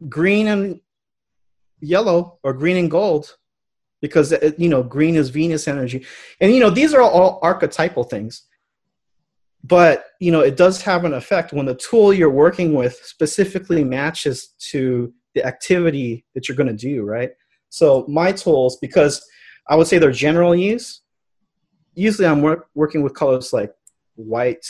[0.10, 0.82] green and
[1.80, 3.38] yellow or green and gold
[4.02, 6.06] because uh, you know green is venus energy.
[6.39, 8.43] And you know these are all archetypal things.
[9.63, 13.84] But you know it does have an effect when the tool you're working with specifically
[13.84, 17.32] matches to the activity that you're going to do right
[17.70, 19.24] so my tools because
[19.70, 21.02] i would say they're general use
[21.94, 23.74] usually i'm work, working with colors like
[24.15, 24.65] white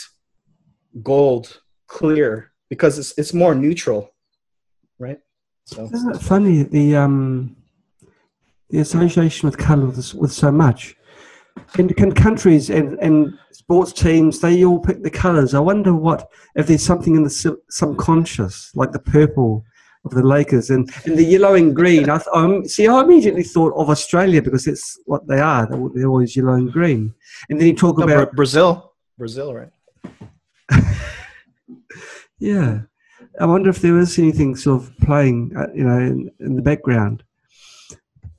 [1.02, 4.10] gold clear because it's, it's more neutral
[4.98, 5.18] right
[5.64, 7.56] so isn't it funny the um
[8.72, 10.96] the association with colour with, so much.
[11.78, 15.52] In, can countries and, and sports teams they all pick the colours?
[15.52, 19.64] I wonder what if there's something in the subconscious, like the purple
[20.04, 22.10] of the Lakers and, and the yellow and green.
[22.10, 25.66] I th- um, see, I immediately thought of Australia because it's what they are.
[25.66, 27.14] They're, they're always yellow and green.
[27.48, 29.70] And then you talk no, about Brazil, Brazil, right?
[32.38, 32.80] yeah,
[33.40, 36.62] I wonder if there is anything sort of playing, uh, you know, in, in the
[36.62, 37.22] background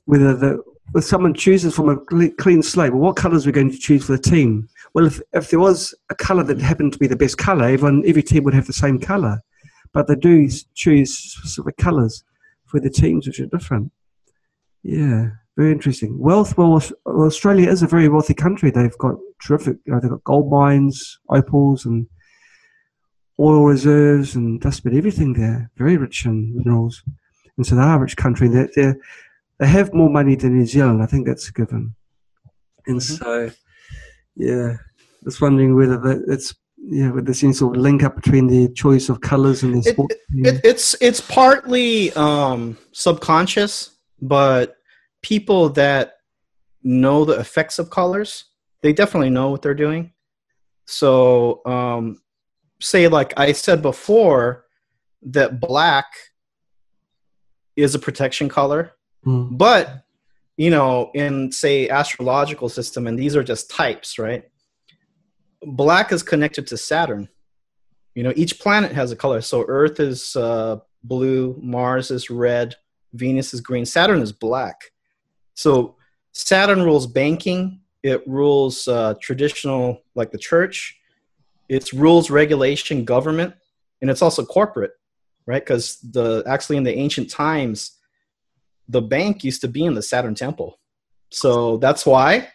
[0.05, 0.63] whether the
[0.95, 4.05] if someone chooses from a clean slate, well, what colours are we going to choose
[4.05, 4.69] for the team?
[4.93, 8.03] Well, if, if there was a colour that happened to be the best colour, everyone,
[8.05, 9.41] every team would have the same colour.
[9.93, 12.23] But they do choose specific colours
[12.65, 13.91] for the teams which are different.
[14.81, 16.17] Yeah, very interesting.
[16.19, 18.71] Wealth, well, Australia is a very wealthy country.
[18.71, 22.07] They've got terrific, you know, they've got gold mines, opals, and
[23.39, 25.69] oil reserves, and just about everything there.
[25.77, 27.03] Very rich in minerals.
[27.57, 28.47] And so they are a rich country.
[28.47, 28.97] They're, they're
[29.59, 31.03] they have more money than New Zealand.
[31.03, 31.95] I think that's a given.
[32.87, 33.23] And mm-hmm.
[33.23, 33.51] so,
[34.35, 38.15] yeah, I was wondering whether that, it's yeah, with there's any sort of link up
[38.15, 40.11] between the choice of colours and the sport.
[40.11, 44.75] It, it, it's it's partly um, subconscious, but
[45.21, 46.15] people that
[46.83, 48.45] know the effects of colors,
[48.81, 50.11] they definitely know what they're doing.
[50.85, 52.21] So, um,
[52.81, 54.65] say like I said before,
[55.23, 56.05] that black
[57.75, 58.93] is a protection color
[59.25, 59.57] Mm.
[59.57, 60.03] But
[60.57, 64.43] you know, in say astrological system, and these are just types, right?
[65.65, 67.29] Black is connected to Saturn.
[68.15, 69.41] You know, each planet has a color.
[69.41, 72.75] So Earth is uh, blue, Mars is red,
[73.13, 74.91] Venus is green, Saturn is black.
[75.55, 75.95] So
[76.31, 77.81] Saturn rules banking.
[78.01, 80.99] It rules uh, traditional, like the church.
[81.69, 83.53] It rules regulation, government,
[84.01, 84.91] and it's also corporate,
[85.45, 85.63] right?
[85.63, 87.97] Because the actually in the ancient times,
[88.89, 90.79] the bank used to be in the Saturn Temple.
[91.29, 92.49] So that's why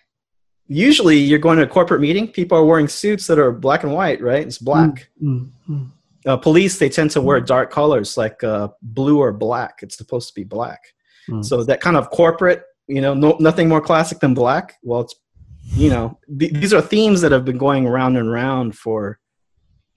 [0.69, 3.93] usually you're going to a corporate meeting, people are wearing suits that are black and
[3.93, 4.47] white, right?
[4.47, 5.09] It's black.
[5.23, 5.85] Mm-hmm.
[6.27, 9.81] Uh, police, they tend to wear dark colors like uh, blue or black.
[9.83, 10.81] It's supposed to be black.
[11.29, 11.43] Mm-hmm.
[11.43, 14.77] So that kind of corporate, you know, no, nothing more classic than black.
[14.83, 15.15] Well, it's,
[15.73, 19.19] you know, th- these are themes that have been going around and around for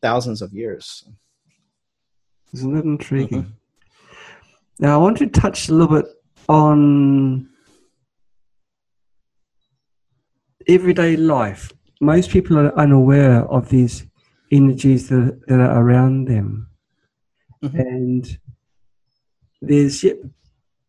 [0.02, 1.04] thousands of years.
[2.54, 3.44] Isn't that intriguing?
[3.44, 3.52] Mm-hmm.
[4.80, 6.06] Now, I want to touch a little bit
[6.48, 7.50] on
[10.68, 14.06] everyday life, most people are unaware of these
[14.52, 16.68] energies that, that are around them.
[17.64, 17.80] Mm-hmm.
[17.80, 18.38] And
[19.62, 20.20] there's you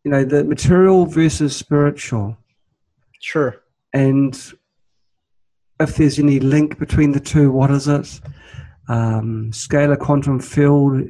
[0.03, 2.37] know the material versus spiritual,
[3.19, 3.61] Sure.
[3.93, 4.53] and
[5.79, 8.19] if there's any link between the two, what is it?
[8.89, 11.03] Um, scalar quantum field.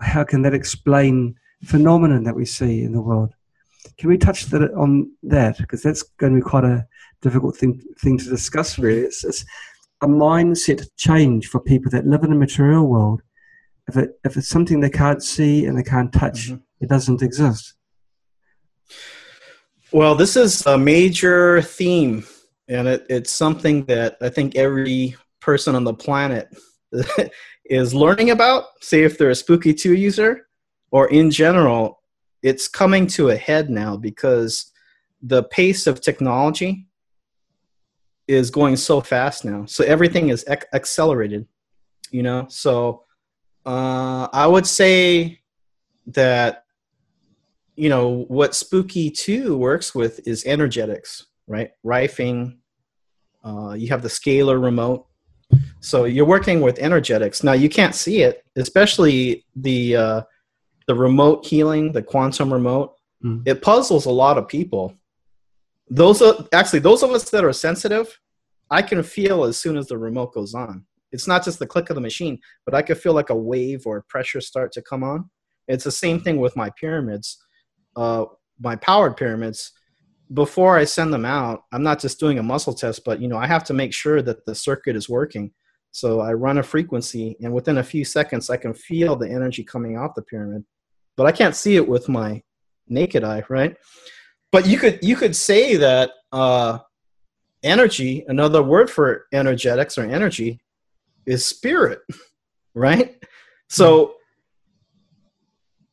[0.00, 3.34] How can that explain phenomenon that we see in the world?
[3.98, 6.86] Can we touch that on that because that's going to be quite a
[7.26, 8.78] difficult thing thing to discuss.
[8.78, 9.44] Really, it's, it's
[10.02, 13.20] a mindset change for people that live in the material world.
[13.88, 16.62] If it if it's something they can't see and they can't touch, Mhm.
[16.82, 17.64] it doesn't exist.
[19.92, 22.24] Well, this is a major theme,
[22.68, 26.48] and it, it's something that I think every person on the planet
[27.64, 28.64] is learning about.
[28.80, 30.48] Say, if they're a Spooky 2 user,
[30.90, 32.02] or in general,
[32.42, 34.72] it's coming to a head now because
[35.22, 36.85] the pace of technology
[38.28, 39.64] is going so fast now.
[39.66, 41.46] So everything is ac- accelerated,
[42.10, 42.46] you know?
[42.48, 43.04] So
[43.64, 45.40] uh, I would say
[46.08, 46.64] that
[47.74, 52.56] you know what spooky 2 works with is energetics right rifing
[53.44, 55.06] uh, you have the scalar remote
[55.80, 60.22] so you're working with energetics now you can't see it especially the uh,
[60.86, 62.92] the remote healing the quantum remote
[63.24, 63.42] Mm.
[63.46, 64.94] it puzzles a lot of people
[65.88, 68.18] those are actually those of us that are sensitive
[68.70, 70.84] i can feel as soon as the remote goes on.
[71.12, 73.86] It's not just the click of the machine but i can feel like a wave
[73.86, 75.30] or pressure start to come on.
[75.68, 77.38] It's the same thing with my pyramids
[77.96, 78.26] uh,
[78.60, 79.72] my powered pyramids.
[80.32, 83.36] Before i send them out i'm not just doing a muscle test but you know
[83.36, 85.52] i have to make sure that the circuit is working.
[85.92, 89.62] So i run a frequency and within a few seconds i can feel the energy
[89.62, 90.64] coming off the pyramid.
[91.16, 92.42] But i can't see it with my
[92.88, 93.76] naked eye right
[94.56, 96.78] but you could you could say that uh,
[97.62, 100.60] energy another word for energetics or energy
[101.26, 102.00] is spirit
[102.74, 103.22] right
[103.68, 104.16] so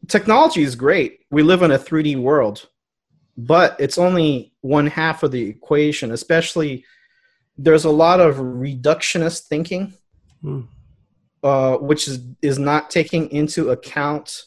[0.08, 1.20] technology is great.
[1.32, 2.68] We live in a 3D world,
[3.38, 6.86] but it's only one half of the equation, especially
[7.58, 9.94] there's a lot of reductionist thinking,
[10.44, 10.68] Mm.
[11.42, 14.44] uh, which is, is not taking into account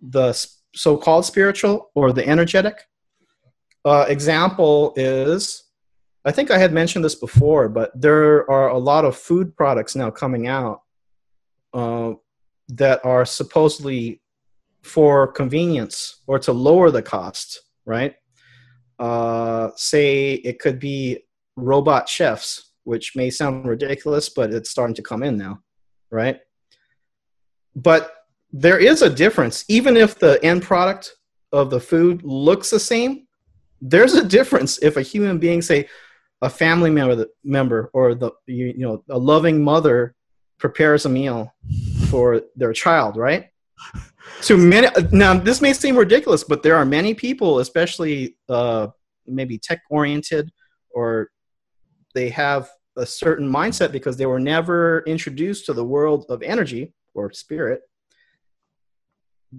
[0.00, 0.32] the
[0.74, 2.86] so-called spiritual or the energetic.
[3.84, 5.64] Uh, example is,
[6.24, 9.96] I think I had mentioned this before, but there are a lot of food products
[9.96, 10.82] now coming out
[11.74, 12.12] uh,
[12.68, 14.20] that are supposedly
[14.82, 18.14] for convenience or to lower the cost, right?
[18.98, 21.18] Uh, say it could be
[21.56, 25.60] robot chefs, which may sound ridiculous, but it's starting to come in now,
[26.10, 26.40] right?
[27.74, 28.14] But
[28.52, 29.64] there is a difference.
[29.68, 31.16] Even if the end product
[31.52, 33.26] of the food looks the same,
[33.82, 35.88] there's a difference if a human being, say,
[36.40, 40.14] a family member, member or the you, you know a loving mother
[40.58, 41.52] prepares a meal
[42.08, 43.50] for their child, right?
[44.40, 48.88] So many now this may seem ridiculous but there are many people especially uh,
[49.26, 50.50] maybe tech oriented
[50.90, 51.30] or
[52.14, 56.92] they have a certain mindset because they were never introduced to the world of energy
[57.14, 57.82] or spirit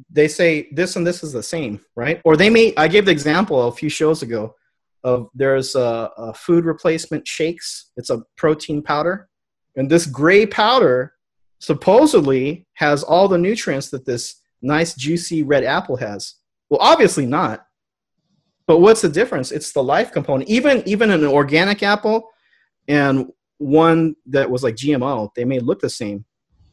[0.10, 2.22] they say this and this is the same right?
[2.26, 4.56] Or they may i gave the example a few shows ago
[5.04, 7.92] of there's a, a food replacement shakes.
[7.98, 9.28] It's a protein powder.
[9.76, 11.14] And this gray powder
[11.60, 16.36] supposedly has all the nutrients that this nice juicy red apple has.
[16.70, 17.66] Well obviously not.
[18.66, 19.52] But what's the difference?
[19.52, 20.50] It's the life component.
[20.50, 22.30] Even even an organic apple
[22.88, 23.28] and
[23.58, 26.26] one that was like gmo they may look the same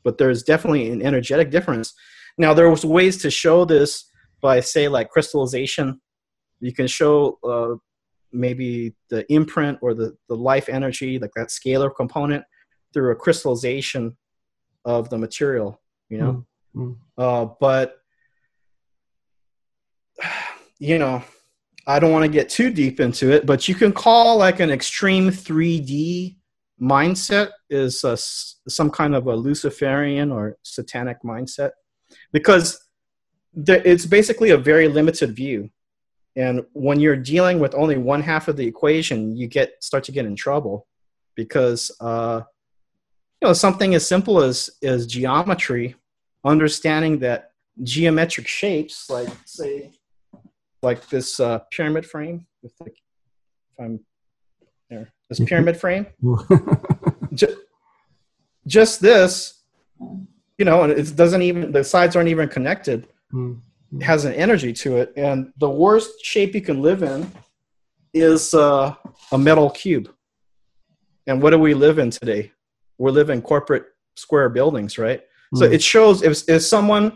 [0.03, 1.95] but there's definitely an energetic difference
[2.39, 6.01] now there was ways to show this by say like crystallization.
[6.61, 7.77] You can show uh,
[8.33, 12.45] maybe the imprint or the, the life energy like that scalar component
[12.93, 14.17] through a crystallization
[14.85, 16.45] of the material you know?
[16.77, 16.97] Mm, mm.
[17.17, 17.97] uh, but
[20.79, 21.23] you know
[21.87, 24.71] i don't want to get too deep into it but you can call like an
[24.71, 26.37] extreme 3d
[26.81, 31.71] mindset is a some kind of a luciferian or satanic mindset
[32.33, 32.87] because
[33.55, 35.71] the, it's basically a very limited view
[36.37, 40.13] and when you're dealing with only one half of the equation you get start to
[40.13, 40.87] get in trouble
[41.35, 42.41] because uh,
[43.41, 45.95] you know something as simple as as geometry
[46.45, 47.53] understanding that
[47.83, 49.91] geometric shapes like say
[50.83, 52.97] like this uh, pyramid frame with like
[53.73, 54.01] if i'm
[54.89, 55.47] there this Mhm.
[55.49, 56.07] pyramid frame
[57.35, 57.57] ju-
[58.67, 59.63] just this
[60.61, 63.01] you know and it doesn't even the sides aren't even connected
[63.33, 63.61] Mm.
[63.97, 67.21] it has an energy to it and the worst shape you can live in
[68.13, 68.93] is uh,
[69.37, 70.07] a metal cube
[71.29, 72.43] and what do we live in today
[72.99, 73.85] we live in corporate
[74.25, 75.23] square buildings right
[75.59, 75.73] so Mm.
[75.77, 77.07] it shows if, if someone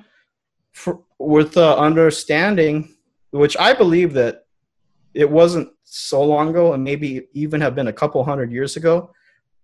[0.73, 2.75] for, with the understanding,
[3.31, 4.47] which I believe that
[5.23, 8.95] it wasn't so long ago, and maybe even have been a couple hundred years ago.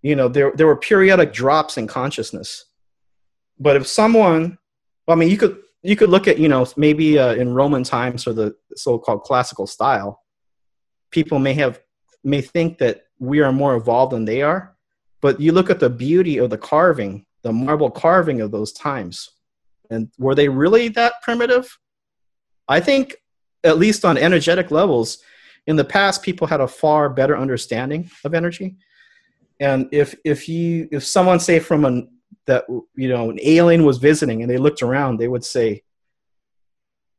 [0.02, 2.66] You know, there there were periodic drops in consciousness.
[3.60, 4.58] But if someone,
[5.06, 8.26] I mean, you could you could look at you know maybe uh, in Roman times
[8.26, 10.22] or the so-called classical style,
[11.10, 11.80] people may have
[12.24, 14.74] may think that we are more evolved than they are,
[15.20, 19.28] but you look at the beauty of the carving, the marble carving of those times,
[19.90, 21.78] and were they really that primitive?
[22.68, 23.16] I think,
[23.64, 25.18] at least on energetic levels,
[25.66, 28.76] in the past, people had a far better understanding of energy.
[29.58, 32.08] And if if you if someone say from an
[32.46, 32.64] that
[32.96, 35.82] you know an alien was visiting and they looked around, they would say,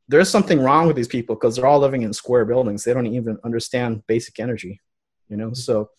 [0.08, 2.84] "There's something wrong with these people because they're all living in square buildings.
[2.84, 4.80] They don't even understand basic energy."
[5.28, 5.90] You know, so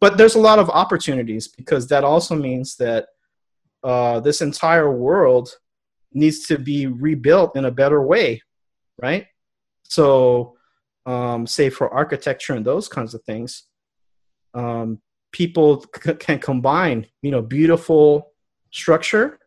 [0.00, 3.06] but there's a lot of opportunities because that also means that
[3.82, 5.56] uh, this entire world
[6.12, 8.40] needs to be rebuilt in a better way,
[9.00, 9.26] right?
[9.84, 10.56] So,
[11.06, 13.64] um, say for architecture and those kinds of things,
[14.54, 15.00] um,
[15.32, 18.32] people c- can combine, you know, beautiful
[18.74, 19.38] structure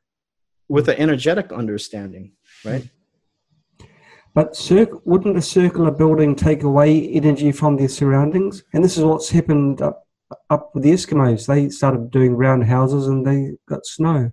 [0.70, 0.92] with hmm.
[0.92, 2.32] an energetic understanding,
[2.64, 2.84] right?
[2.84, 3.86] Hmm.
[4.34, 8.64] But cir- wouldn't a circular building take away energy from their surroundings?
[8.74, 10.08] And this is what's happened up,
[10.50, 11.48] up with the Eskimos.
[11.48, 14.32] They started doing round houses and they got snow.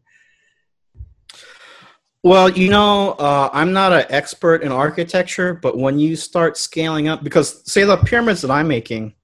[2.22, 7.08] Well, you know, uh, I'm not an expert in architecture, but when you start scaling
[7.08, 9.14] up, because say the pyramids that I'm making,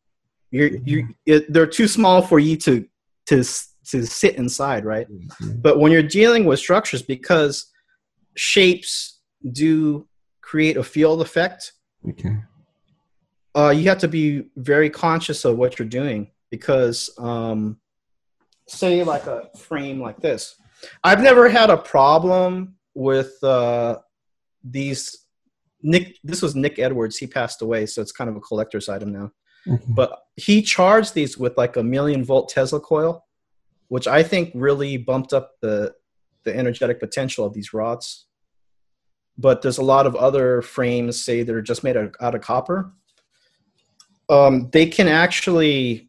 [0.50, 1.12] you're, you hmm.
[1.26, 2.86] it, they're too small for you to
[3.26, 3.44] to
[3.90, 5.10] to sit inside, right?
[5.10, 5.60] Mm-hmm.
[5.60, 7.66] But when you're dealing with structures, because
[8.36, 9.20] shapes
[9.52, 10.06] do
[10.40, 11.72] create a field effect,
[12.08, 12.36] Okay.
[13.54, 16.30] uh, you have to be very conscious of what you're doing.
[16.50, 17.78] Because, um,
[18.66, 20.56] say, like a frame like this,
[21.04, 23.98] I've never had a problem with uh,
[24.64, 25.26] these.
[25.82, 27.16] Nick, this was Nick Edwards.
[27.16, 29.30] He passed away, so it's kind of a collector's item now.
[29.68, 29.82] Okay.
[29.88, 33.24] But he charged these with like a million volt Tesla coil,
[33.90, 35.92] which I think really bumped up the
[36.44, 38.26] the energetic potential of these rods.
[39.36, 42.92] But there's a lot of other frames, say that are just made out, of copper.
[44.28, 46.08] Um, they can actually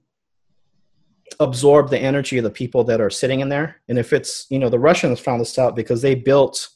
[1.39, 3.77] absorb the energy of the people that are sitting in there.
[3.89, 6.69] And if it's, you know, the Russians found this out because they built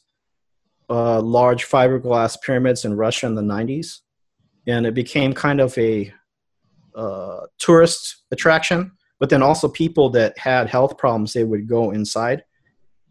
[0.90, 4.00] uh, large fiberglass pyramids in Russia in the 90s.
[4.66, 6.12] And it became kind of a
[6.96, 12.44] uh, tourist attraction, but then also people that had health problems, they would go inside.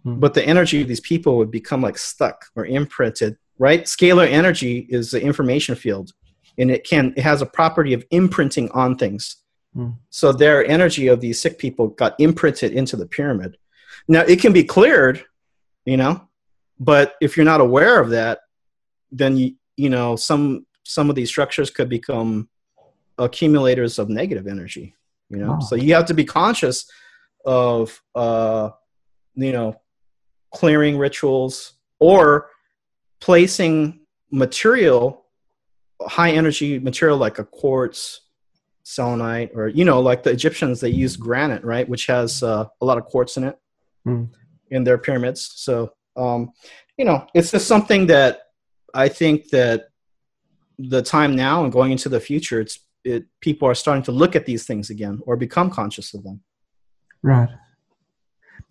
[0.03, 0.19] Hmm.
[0.19, 3.83] But the energy of these people would become like stuck or imprinted, right?
[3.83, 6.11] Scalar energy is the information field,
[6.57, 9.37] and it can it has a property of imprinting on things.
[9.73, 9.91] Hmm.
[10.09, 13.57] So their energy of these sick people got imprinted into the pyramid.
[14.07, 15.23] Now it can be cleared,
[15.85, 16.27] you know,
[16.79, 18.39] but if you're not aware of that,
[19.11, 22.47] then you you know some some of these structures could become
[23.17, 24.93] accumulators of negative energy
[25.29, 25.59] you know Wow.
[25.59, 26.89] so you have to be conscious
[27.45, 28.69] of uh
[29.35, 29.79] you know
[30.53, 32.49] clearing rituals or
[33.21, 34.01] placing
[34.31, 35.25] material
[36.01, 38.21] high energy material like a quartz
[38.83, 42.85] selenite or you know like the egyptians they use granite right which has uh, a
[42.85, 43.57] lot of quartz in it
[44.05, 44.25] Hmm.
[44.69, 46.51] in their pyramids so um
[46.97, 48.41] you know it's just something that
[48.93, 49.87] i think that
[50.77, 54.35] the time now and going into the future it's it people are starting to look
[54.35, 56.41] at these things again or become conscious of them
[57.25, 57.49] Right.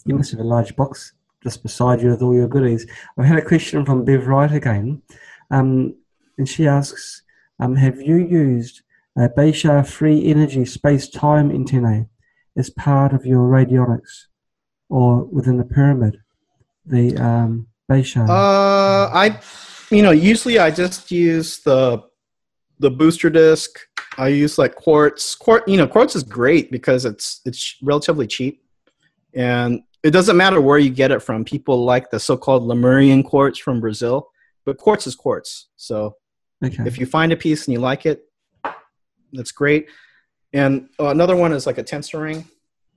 [0.06, 1.12] You must have a large box
[1.42, 2.86] just beside you with all your goodies.
[3.18, 5.02] I had a question from Bev Wright again,
[5.50, 5.96] um,
[6.38, 7.22] and she asks,
[7.58, 8.82] um, "Have you used
[9.16, 12.06] a Bayeshar free energy space time Antenna
[12.56, 14.26] as part of your radionics
[14.88, 16.18] or within the pyramid?"
[16.86, 18.28] The um, Bayeshar.
[18.28, 19.40] Uh, I,
[19.90, 22.04] you know, usually I just use the
[22.78, 23.70] the booster disc.
[24.18, 25.34] I use like quartz.
[25.34, 28.62] Quartz, you know, quartz is great because it's it's relatively cheap,
[29.34, 31.44] and it doesn't matter where you get it from.
[31.44, 34.28] People like the so-called Lemurian quartz from Brazil,
[34.64, 35.68] but quartz is quartz.
[35.76, 36.16] So
[36.64, 36.82] okay.
[36.86, 38.24] if you find a piece and you like it,
[39.32, 39.88] that's great.
[40.52, 42.46] And uh, another one is like a tensor ring.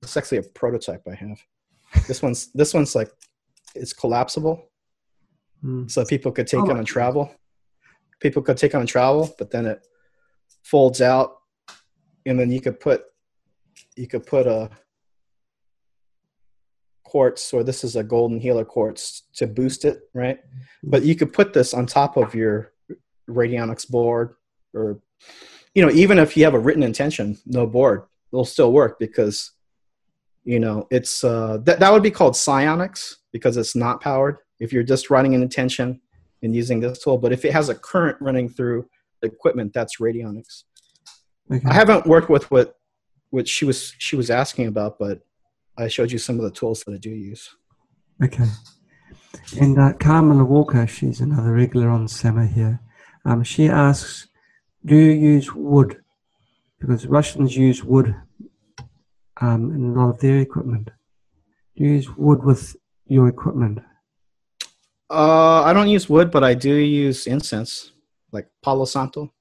[0.04, 1.40] It's actually a prototype I have.
[2.08, 3.10] This one's this one's like
[3.76, 4.64] it's collapsible
[5.62, 5.88] Hmm.
[5.88, 6.78] so people could take Oh.
[6.78, 7.32] on travel.
[8.20, 9.80] People could take on travel, but then it
[10.70, 11.38] folds out,
[12.26, 13.04] and then you could put
[13.96, 14.70] you could put a
[17.04, 20.40] quartz, or this is a golden healer quartz to boost it, right?
[20.84, 22.74] But you could put this on top of your
[23.30, 24.36] radionics board,
[24.74, 25.00] or
[25.74, 29.52] you know, even if you have a written intention, no board, it'll still work because
[30.44, 34.74] you know it's uh, that that would be called psionics because it's not powered if
[34.74, 36.02] you're just writing an intention
[36.44, 37.18] and using this tool.
[37.18, 38.90] But if it has a current running through
[39.22, 40.64] equipment, that's radionics.
[41.52, 41.68] Okay.
[41.68, 42.76] I haven't worked with what
[43.30, 45.22] what she was she was asking about, but
[45.78, 47.50] I showed you some of the tools that I do use.
[48.24, 48.46] Okay.
[49.60, 52.82] And uh, Carmela Walker, she's another regular on SAMR here.
[53.26, 54.28] Um, she asks,
[54.86, 56.02] do you use wood?
[56.80, 58.16] Because Russians use wood
[59.42, 60.90] um, in a lot of their equipment.
[61.76, 63.80] Do you use wood with your equipment?
[65.10, 67.92] Uh, I don't use wood, but I do use incense,
[68.32, 69.32] like Palo Santo.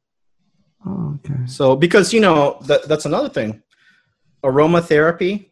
[0.86, 1.40] Oh, okay.
[1.46, 3.62] So because you know that that's another thing,
[4.44, 5.50] aromatherapy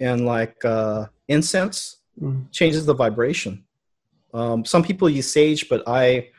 [0.00, 2.50] and like uh, incense Mm.
[2.50, 3.62] changes the vibration.
[4.32, 6.30] Um, some people use sage, but I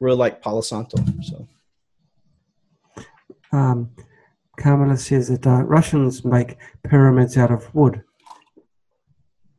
[0.00, 0.96] really like Palo Santo.
[1.20, 1.46] So
[3.52, 3.90] Um,
[4.56, 8.02] Carmela says that uh, Russians make pyramids out of wood,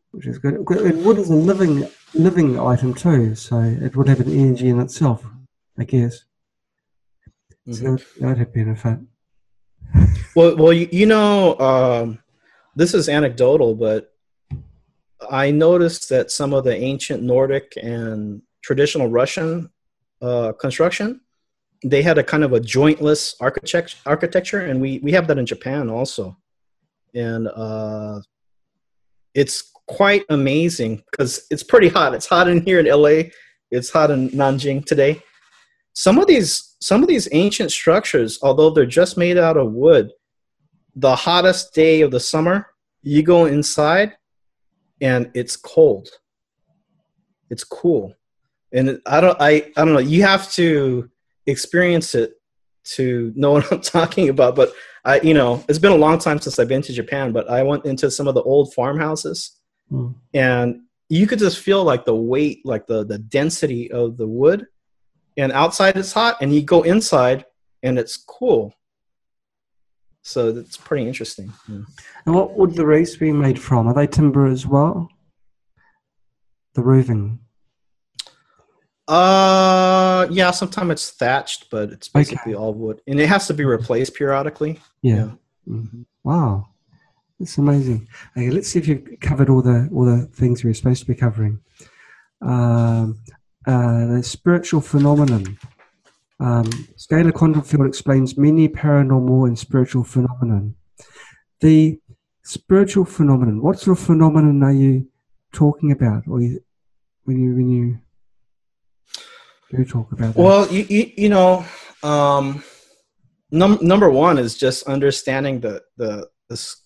[0.09, 0.55] which is good.
[0.55, 4.79] And wood is a living living item too, so it would have an energy in
[4.79, 5.23] itself,
[5.79, 6.25] I guess.
[7.71, 8.99] So that would have benefit.
[10.35, 12.19] well, well, you, you know, um,
[12.75, 14.11] this is anecdotal, but
[15.29, 19.69] I noticed that some of the ancient Nordic and traditional Russian
[20.21, 21.21] uh, construction,
[21.83, 25.45] they had a kind of a jointless architect architecture, and we we have that in
[25.45, 26.37] Japan also,
[27.15, 28.19] and uh,
[29.33, 32.13] it's quite amazing because it's pretty hot.
[32.13, 33.29] It's hot in here in LA.
[33.71, 35.21] It's hot in Nanjing today.
[35.99, 40.13] Some of these some of these ancient structures, although they're just made out of wood,
[40.95, 42.67] the hottest day of the summer,
[43.03, 44.13] you go inside
[45.01, 46.07] and it's cold.
[47.49, 48.13] It's cool.
[48.71, 51.09] And I don't I I don't know, you have to
[51.47, 52.31] experience it
[52.95, 54.71] to know what I'm talking about, but
[55.03, 57.61] I you know, it's been a long time since I've been to Japan, but I
[57.63, 59.57] went into some of the old farmhouses
[59.91, 60.13] Mm.
[60.33, 64.65] and you could just feel like the weight, like the the density of the wood.
[65.39, 67.45] And outside it's hot and you go inside
[67.81, 68.73] and it's cool.
[70.21, 71.51] So that's pretty interesting.
[71.67, 71.83] Yeah.
[72.25, 73.87] And what would the roofs be made from?
[73.87, 75.07] Are they timber as well?
[76.73, 77.39] The roofing.
[79.07, 80.51] Uh, yeah.
[80.51, 82.19] Sometimes it's thatched, but it's Okay.
[82.19, 84.79] basically all wood, and it has to be replaced periodically.
[85.01, 85.15] Yeah.
[85.15, 85.31] Yeah.
[85.75, 86.05] Mhm.
[86.23, 86.67] Wow,
[87.39, 88.07] that's amazing.
[88.35, 91.07] Okay, let's see if you've covered all the all the things we were supposed to
[91.07, 91.59] be covering.
[92.41, 93.19] Um,
[93.65, 95.57] uh, the spiritual phenomenon.
[96.39, 96.65] Um,
[96.97, 100.75] scalar quantum field explains many paranormal and spiritual phenomenon.
[101.59, 101.99] The
[102.43, 103.61] spiritual phenomenon.
[103.61, 105.07] What sort of phenomenon are you
[105.51, 106.61] talking about, or you,
[107.25, 107.99] when you when you
[109.71, 110.41] do talk about that?
[110.41, 111.65] Well, you you, you know,
[112.01, 112.63] um,
[113.51, 116.77] num- number one is just understanding the the this,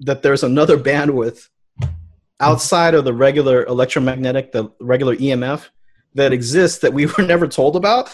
[0.00, 1.48] that there's another bandwidth
[2.40, 5.68] outside of the regular electromagnetic, the regular EMF
[6.14, 8.10] that exists that we were never told about,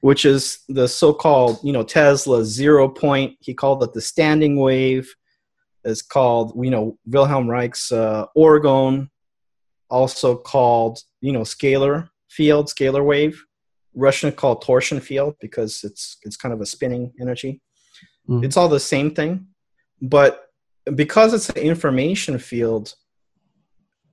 [0.00, 3.36] which is the so-called you know Tesla zero point.
[3.40, 5.14] He called it the standing wave.
[5.84, 9.08] It's called you know Wilhelm Reich's uh, orgone,
[9.90, 13.42] also called you know scalar field, scalar wave.
[13.94, 17.62] Russian called torsion field because it's it's kind of a spinning energy.
[18.28, 18.44] Mm.
[18.44, 19.46] It's all the same thing,
[20.02, 20.46] but
[20.94, 22.94] because it's an information field,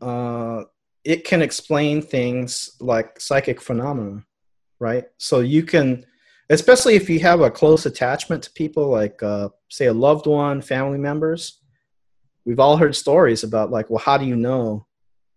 [0.01, 0.63] uh,
[1.03, 4.23] it can explain things like psychic phenomena,
[4.79, 5.05] right?
[5.17, 6.05] So you can,
[6.49, 10.61] especially if you have a close attachment to people, like uh, say a loved one,
[10.61, 11.59] family members.
[12.45, 14.85] We've all heard stories about like, well, how do you know?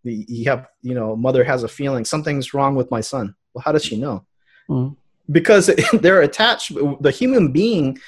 [0.04, 3.34] The- You have, you know, mother has a feeling something's wrong with my son.
[3.54, 4.24] Well, how does she know?
[4.68, 4.96] Mm.
[5.30, 5.66] because
[6.02, 7.98] they're attached the human being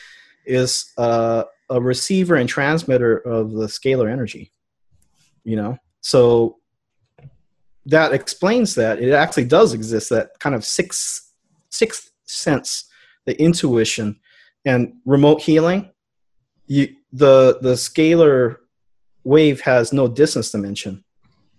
[0.45, 4.51] is uh, a receiver and transmitter of the scalar energy
[5.45, 6.57] you know so
[7.89, 11.33] that explains that it actually does exist that kind of sixth
[11.71, 12.85] sixth sense
[13.27, 14.19] the intuition
[14.65, 15.91] and remote healing.
[16.67, 18.57] You the the scalar
[19.25, 21.05] wave has no distance dimension.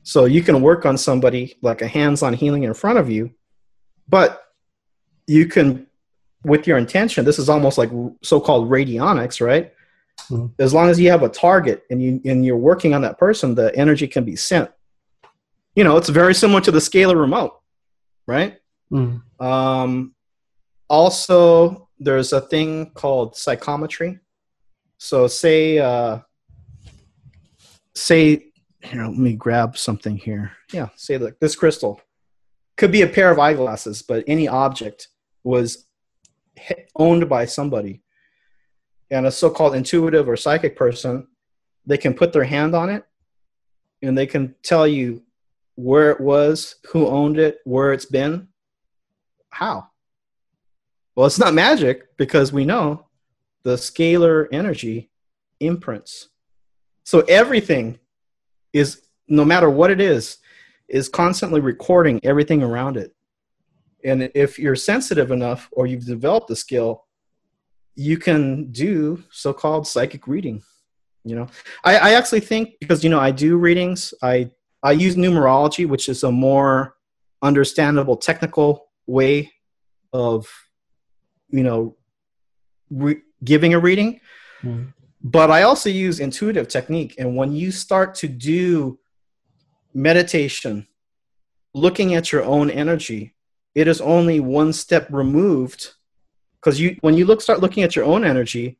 [0.04, 3.32] So you can work on somebody like a hands-on healing in front of you
[4.08, 4.44] but
[5.28, 5.86] you can
[6.44, 7.92] with your intention this is almost like
[8.24, 9.72] so-called radionics right?
[10.30, 10.52] Mhm.
[10.60, 13.56] as long as you have a target and you and you're working on that person
[13.56, 14.70] the energy can be sent
[15.76, 17.59] you know it's very similar to the scalar remote
[18.30, 18.59] right?
[18.91, 19.22] Mm.
[19.39, 20.13] um,
[20.89, 24.20] also there's a thing called psychometry.
[24.97, 26.20] So say uh,
[27.95, 28.45] say
[28.82, 30.51] here let me grab something here.
[30.72, 32.01] Yeah say like this crystal
[32.78, 35.09] could be a pair of eyeglasses but any object
[35.43, 35.88] was
[36.95, 38.03] owned by somebody.
[39.11, 41.28] And a so-called intuitive or psychic person
[41.86, 43.03] they can put their hand on it
[44.03, 45.24] and they can tell you
[45.80, 48.50] where it was who owned it where it's been
[49.50, 49.88] how?
[51.16, 53.08] Well, it's not magic because we know
[53.64, 55.10] the scalar energy
[55.62, 56.30] imprints.
[57.06, 57.98] So everything
[58.74, 60.38] is, no matter what it is,
[60.90, 63.16] is constantly recording everything around it.
[64.04, 67.06] And if you're sensitive enough or you've developed the skill,
[67.96, 70.62] you can do so-called psychic reading.
[71.24, 71.48] You know,
[71.84, 74.14] I, I actually think because you know I do readings.
[74.22, 74.52] I
[74.82, 76.96] I use numerology, which is a more
[77.42, 79.52] understandable technical way
[80.14, 80.48] of
[81.50, 81.96] you know
[82.90, 84.20] re- giving a reading.
[84.62, 84.90] Mm-hmm.
[85.22, 89.00] But I also use intuitive technique, and when you start to do
[89.94, 90.88] meditation,
[91.74, 93.36] looking at your own energy,
[93.76, 95.94] it is only one step removed
[96.60, 98.78] because you when you look start looking at your own energy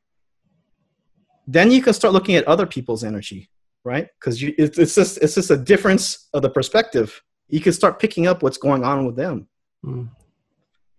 [1.48, 3.50] then you can start looking at other people's energy
[3.84, 8.28] right because you—it's just it's just a difference of the perspective you can start picking
[8.28, 9.48] up what's going on with them
[9.86, 10.08] mm.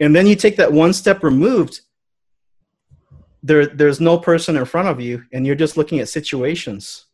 [0.00, 1.80] and then you take that one step removed
[3.42, 7.06] there there's no person in front of you and you're just looking at situations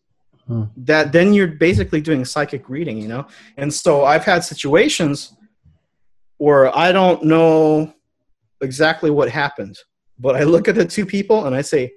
[0.49, 0.69] mm.
[0.77, 5.35] that then you're basically doing psychic reading you know and so i've had situations
[6.39, 7.93] where i don't know
[8.61, 9.79] exactly what happened.
[10.19, 11.93] But I look at the two people and I say,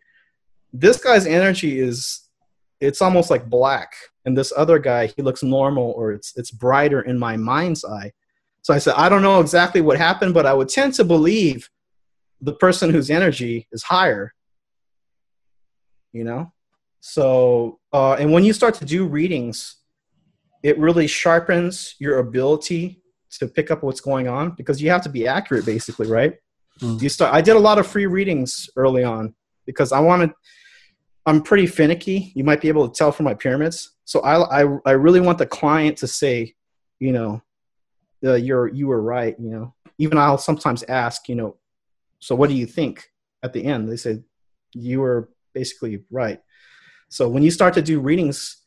[0.73, 2.28] this guy's energy is
[2.81, 3.93] it's almost like black
[4.25, 8.11] and this other guy he looks normal or it's it's brighter in my mind's eye
[8.61, 11.69] so i said i don't know exactly what happened but i would tend to believe
[12.41, 14.33] the person whose energy is higher
[16.11, 16.51] you know
[17.01, 19.77] so uh, and when you start to do readings
[20.63, 25.09] it really sharpens your ability to pick up what's going on because you have to
[25.09, 26.39] be accurate basically right
[26.81, 27.01] Mm.
[27.01, 27.33] You start.
[27.33, 29.33] I did a lot of free readings early on
[29.65, 30.31] because I wanted.
[31.29, 32.31] I'm pretty finicky.
[32.33, 33.91] You might be able to tell from my pyramids.
[34.05, 36.55] So I, I, I really want the client to say,
[36.99, 37.43] you know,
[38.25, 39.35] uh, you're you were right.
[39.39, 41.57] You know, even I'll sometimes ask, you know,
[42.19, 43.05] so what do you think?
[43.43, 44.21] At the end, they say
[44.73, 46.41] you were basically right.
[47.09, 48.57] So when you start to do readings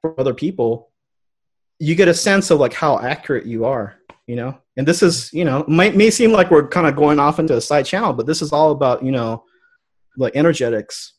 [0.00, 0.92] for other people,
[1.80, 3.96] you get a sense of like how accurate you are
[4.28, 7.18] you know and this is you know might may seem like we're kind of going
[7.18, 9.42] off into a side channel but this is all about you know
[10.16, 11.14] like energetics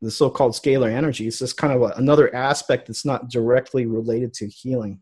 [0.00, 1.26] the so-called scalar energy.
[1.26, 5.00] It's just kind of a, another aspect that's not directly related to healing.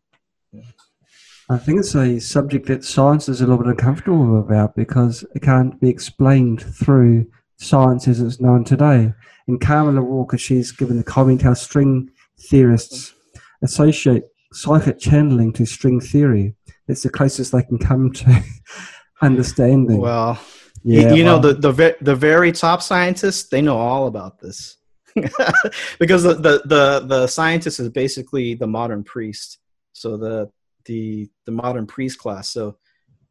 [1.48, 5.42] I think it's a subject that science is a little bit uncomfortable about because it
[5.42, 7.26] can't be explained through
[7.58, 9.12] science as it's known today.
[9.46, 12.10] And Carmela Walker she's given the comment how string
[12.50, 13.14] theorists
[13.62, 16.54] associate psychic channeling to string theory.
[16.88, 18.42] It's the closest they can come to
[19.22, 20.00] understanding.
[20.00, 20.38] Well,
[20.82, 24.40] yeah, you, you well, know the the the very top scientists they know all about
[24.40, 24.76] this
[25.98, 29.58] because the, the the the scientist is basically the modern priest.
[29.92, 30.50] So the
[30.84, 32.50] the the modern priest class.
[32.50, 32.76] So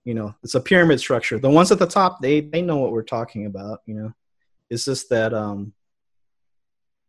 [0.03, 1.39] you know it's a pyramid structure.
[1.39, 3.81] The ones at the top they they know what we're talking about.
[3.85, 4.13] You know,
[4.69, 5.73] it's just that um,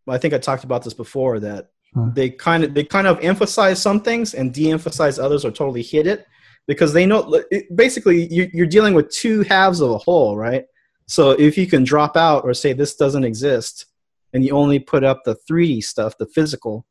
[0.09, 1.71] I think I talked about this before that
[2.15, 6.07] they kind of they kind of emphasize some things and de-emphasize others or totally hit
[6.07, 6.27] it
[6.67, 7.43] because they know
[7.75, 10.67] basically you're dealing with two halves of a whole, right?
[11.07, 13.87] So if you can drop out or say this doesn't exist,
[14.33, 16.87] and you only put up the 3D stuff, the physical,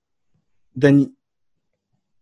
[0.76, 1.16] then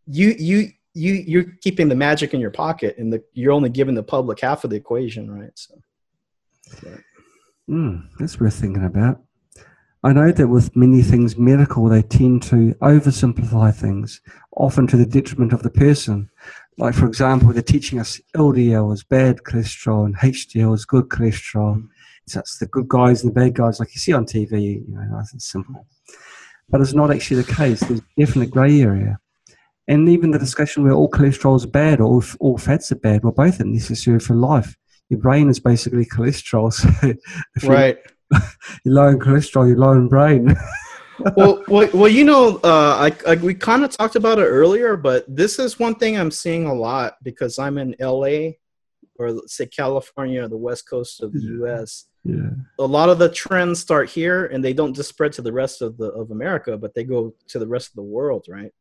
[0.05, 3.95] you you you you're keeping the magic in your pocket, and the, you're only giving
[3.95, 5.51] the public half of the equation, right?
[5.55, 5.76] So,
[7.70, 9.22] mm, that's worth thinking about.
[10.05, 14.20] I know that with many things medical, they tend to oversimplify things,
[14.57, 16.30] often to the detriment of the person.
[16.78, 21.88] Like, for example, they're teaching us LDL is bad cholesterol and HDL is good cholesterol.
[22.28, 24.95] So that's the good guys and the bad guys, like you see on TV, you
[24.95, 25.86] know, nice and simple.
[26.69, 27.82] But it's not actually the case.
[27.82, 29.19] There's definite grey area.
[29.88, 33.24] And even the discussion where all cholesterol is bad or all, all fats are bad,
[33.24, 34.78] well, both are necessary for life.
[35.09, 36.71] Your brain is basically cholesterol.
[37.59, 37.97] So right.
[38.84, 40.55] you're low in cholesterol, you're low in brain.
[41.36, 44.95] well, well, well, you know, uh, I, I, we kind of talked about it earlier,
[44.95, 48.53] but this is one thing I'm seeing a lot because I'm in LA
[49.15, 51.49] or say California, the west coast of the yeah.
[51.49, 52.05] U.S.
[52.24, 52.51] Yeah.
[52.80, 55.82] A lot of the trends start here, and they don't just spread to the rest
[55.82, 58.71] of the of America, but they go to the rest of the world, right?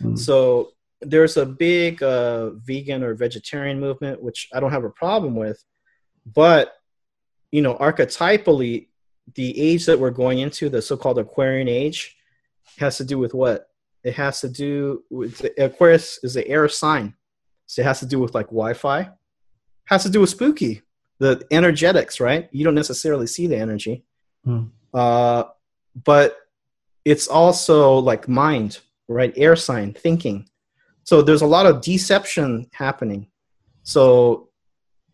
[0.00, 0.18] Mm.
[0.18, 5.36] So there's a big uh, vegan or vegetarian movement, which I don't have a problem
[5.36, 5.62] with,
[6.26, 6.74] but
[7.50, 8.88] you know, archetypally,
[9.34, 12.16] the age that we're going into, the so-called Aquarian age,
[12.78, 13.68] has to do with what?
[14.04, 17.14] It has to do with Aquarius is the air sign,
[17.66, 19.10] so it has to do with like Wi-Fi.
[19.86, 20.82] Has to do with spooky,
[21.18, 22.48] the energetics, right?
[22.52, 24.04] You don't necessarily see the energy,
[24.44, 24.64] hmm.
[24.94, 25.44] uh,
[26.04, 26.36] but
[27.04, 29.32] it's also like mind, right?
[29.36, 30.48] Air sign, thinking.
[31.04, 33.28] So there's a lot of deception happening.
[33.82, 34.50] So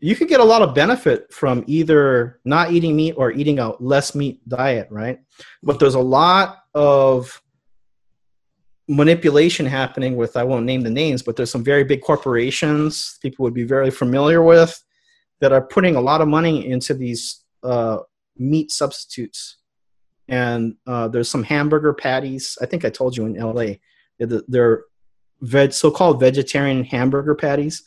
[0.01, 3.81] you could get a lot of benefit from either not eating meat or eating a
[3.81, 5.21] less meat diet, right?
[5.63, 7.41] But there's a lot of
[8.89, 13.45] manipulation happening with I won't name the names, but there's some very big corporations people
[13.45, 14.79] would be very familiar with
[15.41, 17.99] that are putting a lot of money into these uh,
[18.37, 19.59] meat substitutes.
[20.29, 22.57] And uh, there's some hamburger patties.
[22.61, 23.75] I think I told you in LA,
[24.19, 24.85] they're
[25.43, 27.83] veg, so-called vegetarian hamburger patties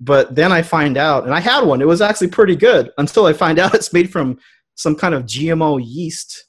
[0.00, 1.82] but then I find out, and I had one.
[1.82, 4.38] It was actually pretty good until I find out it's made from
[4.74, 6.46] some kind of GMO yeast.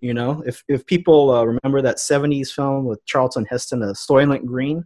[0.00, 4.44] You know, if if people uh, remember that '70s film with Charlton Heston, uh, Soylent
[4.44, 4.84] Green,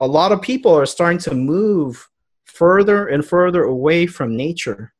[0.00, 2.08] a lot of people are starting to move
[2.48, 4.92] further and further away from nature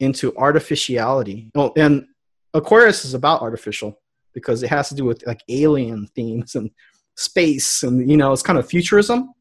[0.00, 1.50] into artificiality.
[1.54, 2.06] Oh, and
[2.52, 4.00] Aquarius is about artificial
[4.32, 6.70] because it has to do with like alien themes and
[7.16, 9.32] space, and you know, it's kind of futurism.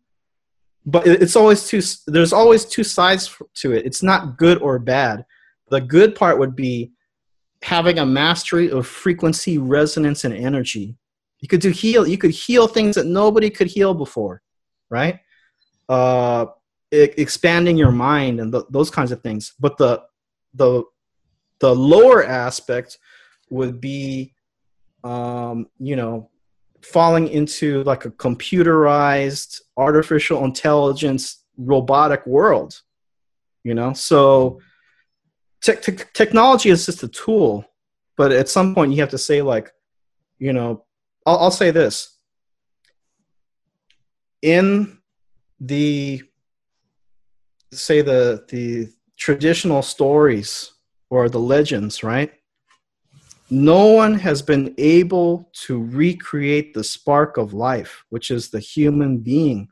[0.85, 3.85] But it's always two there's always two sides to it.
[3.85, 5.25] It's not good or bad.
[5.69, 6.91] The good part would be
[7.61, 10.97] having a mastery of frequency resonance and energy.
[11.39, 14.41] You could do heal you could heal things that nobody could heal before
[14.93, 15.19] right?
[15.89, 16.45] Uh
[16.93, 19.53] expanding your mind and th- those kinds of things.
[19.59, 20.03] But the
[20.53, 20.83] the
[21.59, 22.97] the lower aspect
[23.49, 24.33] would be
[25.03, 26.29] um you know
[26.81, 32.81] falling into like a computerized artificial intelligence robotic world
[33.63, 33.93] you know?
[33.93, 34.59] So
[35.61, 37.65] te- te- technology is just a tool
[38.17, 39.71] but at some point you have to say like
[40.39, 40.83] you know
[41.25, 42.17] I'll, I'll say this.
[44.41, 44.99] In
[45.59, 46.21] the
[47.73, 50.71] say the the traditional stories
[51.09, 52.33] or the legends right
[53.53, 59.19] no one has been able to recreate the spark of life, which is the human
[59.19, 59.67] being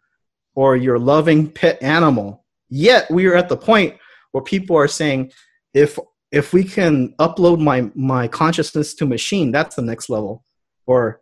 [0.54, 2.46] or your loving pet animal.
[2.70, 3.96] Yet we are at the point
[4.32, 5.32] where people are saying,
[5.74, 5.98] if
[6.32, 10.44] if we can upload my my consciousness to machine, that's the next level.
[10.86, 11.22] Or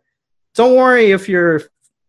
[0.54, 1.62] don't worry if your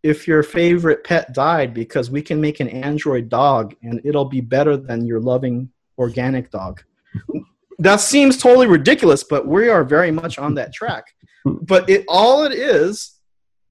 [0.04, 4.41] if your favorite pet died because we can make an android dog and it'll be
[4.41, 6.82] better than your loving organic dog
[7.82, 11.06] that seems totally ridiculous, but we are very much on that track.
[11.43, 13.20] But it all it is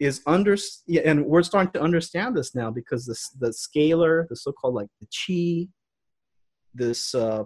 [0.00, 0.56] is under
[1.04, 5.06] and we're starting to understand this now because this the scalar, the so-called like the
[5.06, 5.68] chi,
[6.74, 7.44] this uh,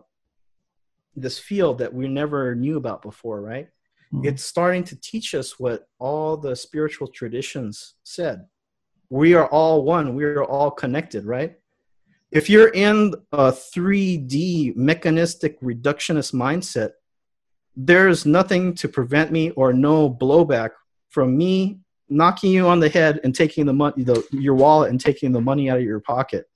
[1.14, 3.68] this field that we never knew about before, right?
[4.14, 4.28] Mm-hmm.
[4.28, 8.46] It's starting to teach us what all the spiritual traditions said.
[9.14, 10.14] We are all one.
[10.14, 11.56] We are all connected, right?
[12.34, 16.90] if you're in a 3D mechanistic reductionist mindset,
[17.76, 20.70] there's nothing to prevent me or no blowback
[21.10, 25.00] from me knocking you on the head and taking the money, the, your wallet and
[25.00, 26.46] taking the money out of your pocket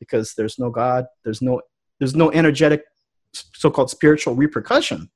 [0.00, 1.60] because there's no God, there's no,
[2.00, 2.82] there's no energetic
[3.32, 5.08] so-called spiritual repercussion.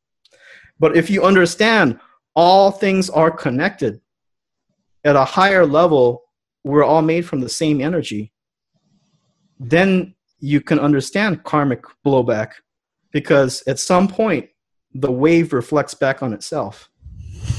[0.79, 1.99] But if you understand
[2.37, 4.01] all things are connected
[5.03, 6.24] at a higher level,
[6.65, 8.33] we're all made from the same energy
[9.61, 12.53] then you can understand karmic blowback
[13.13, 14.49] because at some point
[14.95, 16.91] the wave reflects back on itself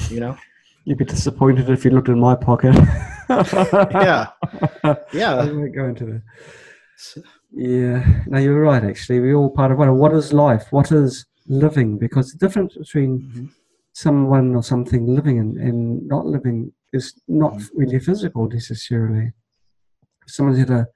[0.10, 0.38] you know?
[0.86, 2.76] You'd be disappointed if you looked in my pocket.
[3.28, 4.28] Yeah.
[5.12, 5.36] Yeah.
[5.38, 6.22] I won't go into that
[7.52, 8.06] yeah.
[8.28, 9.20] No you're right actually.
[9.20, 9.98] We're all part of one.
[9.98, 10.68] What is life?
[10.72, 11.98] What is living?
[11.98, 13.46] Because the difference between mm-hmm.
[13.94, 17.80] someone or something living and, and not living is not mm-hmm.
[17.80, 19.32] really physical necessarily
[20.28, 20.88] someone's had a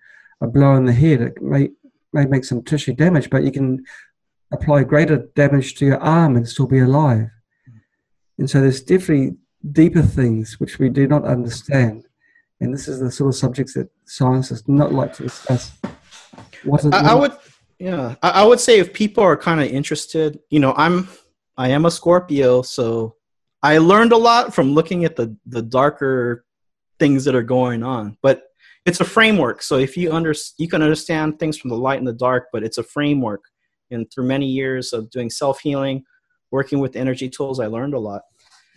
[0.41, 1.69] a blow in the head, it may,
[2.13, 3.83] may make some tissue damage, but you can
[4.51, 7.29] apply greater damage to your arm and still be alive.
[8.37, 9.35] And so there's definitely
[9.71, 12.05] deeper things which we do not understand.
[12.61, 15.71] And this is the sort of subjects that science does not like to discuss.
[16.63, 17.33] What I, I would,
[17.79, 21.07] yeah, I, I would say if people are kind of interested, you know, I'm,
[21.57, 23.15] I am a Scorpio, so
[23.61, 26.45] I learned a lot from looking at the the darker
[26.99, 28.17] things that are going on.
[28.21, 28.43] But
[28.85, 29.61] it's a framework.
[29.61, 32.63] So if you under you can understand things from the light and the dark, but
[32.63, 33.43] it's a framework.
[33.91, 36.03] And through many years of doing self healing,
[36.51, 38.21] working with energy tools, I learned a lot.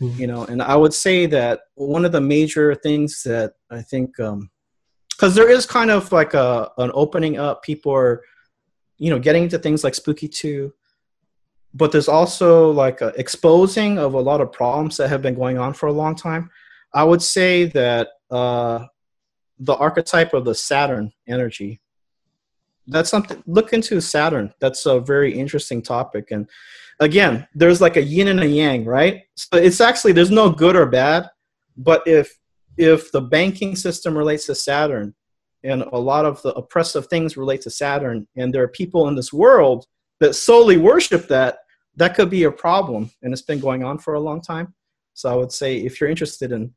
[0.01, 0.21] Mm-hmm.
[0.21, 4.17] You know, and I would say that one of the major things that I think,
[4.17, 4.33] because
[5.23, 8.23] um, there is kind of like a an opening up, people are,
[8.99, 10.73] you know, getting into things like spooky 2,
[11.75, 15.73] but there's also like exposing of a lot of problems that have been going on
[15.73, 16.51] for a long time.
[16.95, 18.87] I would say that uh,
[19.59, 21.81] the archetype of the Saturn energy.
[22.87, 23.43] That's something.
[23.47, 24.53] Look into Saturn.
[24.61, 26.31] That's a very interesting topic.
[26.31, 26.49] And
[27.01, 29.23] again, there's like a yin and a yang, right?
[29.37, 31.31] So it's actually there's no good or bad,
[31.77, 32.39] but if
[32.77, 35.15] if the banking system relates to Saturn,
[35.63, 39.15] and a lot of the oppressive things relate to Saturn, and there are people in
[39.15, 39.87] this world
[40.21, 41.59] that solely worship that,
[41.97, 44.75] that could be a problem, and it's been going on for a long time.
[45.15, 46.73] So I would say if you're interested in,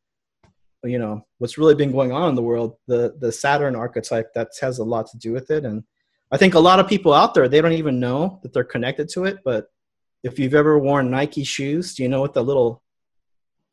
[0.84, 4.50] you know, what's really been going on in the world, the the Saturn archetype that
[4.62, 5.84] has a lot to do with it, and
[6.32, 9.10] I think a lot of people out there they don't even know that they're connected
[9.10, 9.40] to it.
[9.44, 9.72] But
[10.24, 12.84] if you've ever worn Nike shoes, do you know what the little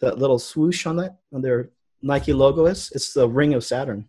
[0.00, 1.70] that little swoosh on that on their
[2.02, 2.92] Nike logo is?
[2.94, 4.08] It's the ring of Saturn.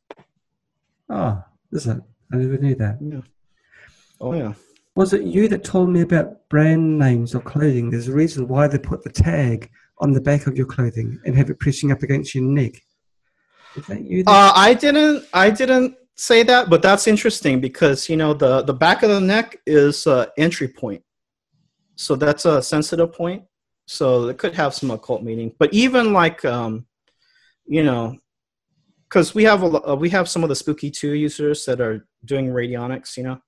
[1.10, 2.02] Oh, is it?
[2.32, 2.98] I never knew that.
[3.02, 3.22] Yeah.
[4.22, 4.54] Oh yeah.
[4.96, 7.90] Was it you that told me about brand names of clothing?
[7.90, 9.70] There's a reason why they put the tag
[10.00, 12.74] on the back of your clothing and have it pressing up against your neck.
[13.76, 14.24] Is that you?
[14.24, 15.26] That- uh, I didn't.
[15.34, 19.22] I didn't say that, but that's interesting because you know the the back of the
[19.22, 21.04] neck is uh, entry point,
[21.96, 23.44] so that's a sensitive point.
[23.88, 25.54] So it could have some occult meaning.
[25.58, 26.86] But even like, um,
[27.66, 28.18] you know,
[29.10, 32.48] because we have a we have some of the spooky two users that are doing
[32.48, 33.40] radionics, you know.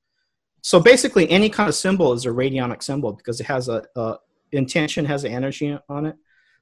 [0.65, 4.17] So basically, any kind of symbol is a radionic symbol because it has a, a
[4.51, 6.15] intention, has an energy on it.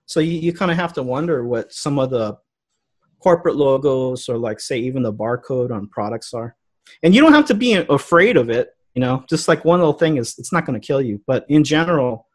[0.07, 2.37] So you, you kind of have to wonder what some of the
[3.19, 6.53] corporate logos or like say even the barcode on products are.
[7.01, 9.93] And you don't have to be afraid of it, you know, just like one little
[9.93, 12.27] thing is it's not going to kill you, but in general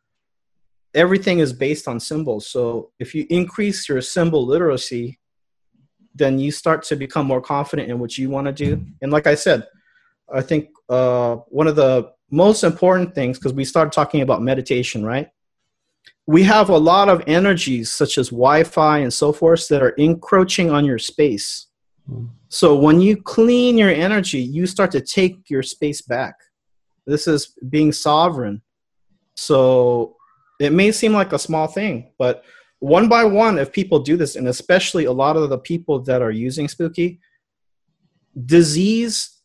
[0.94, 2.48] everything is based on symbols.
[2.48, 5.18] So if you increase your symbol literacy,
[6.14, 8.86] then you start to become more confident in what you want to do.
[9.02, 9.66] And like I said,
[10.32, 15.04] I think uh, one of the most important things, because we started talking about meditation,
[15.04, 15.30] right?
[16.28, 20.70] we have a lot of energies such as Wi-Fi and so forth that are encroaching
[20.70, 21.68] on your space.
[22.10, 22.28] Mm.
[22.50, 26.34] So when you clean your energy, you start to take your space back.
[27.06, 28.60] This is being sovereign.
[29.36, 30.16] So
[30.60, 32.44] it may seem like a small thing, but
[32.80, 36.20] one by one, if people do this, and especially a lot of the people that
[36.20, 37.20] are using spooky,
[38.44, 39.37] disease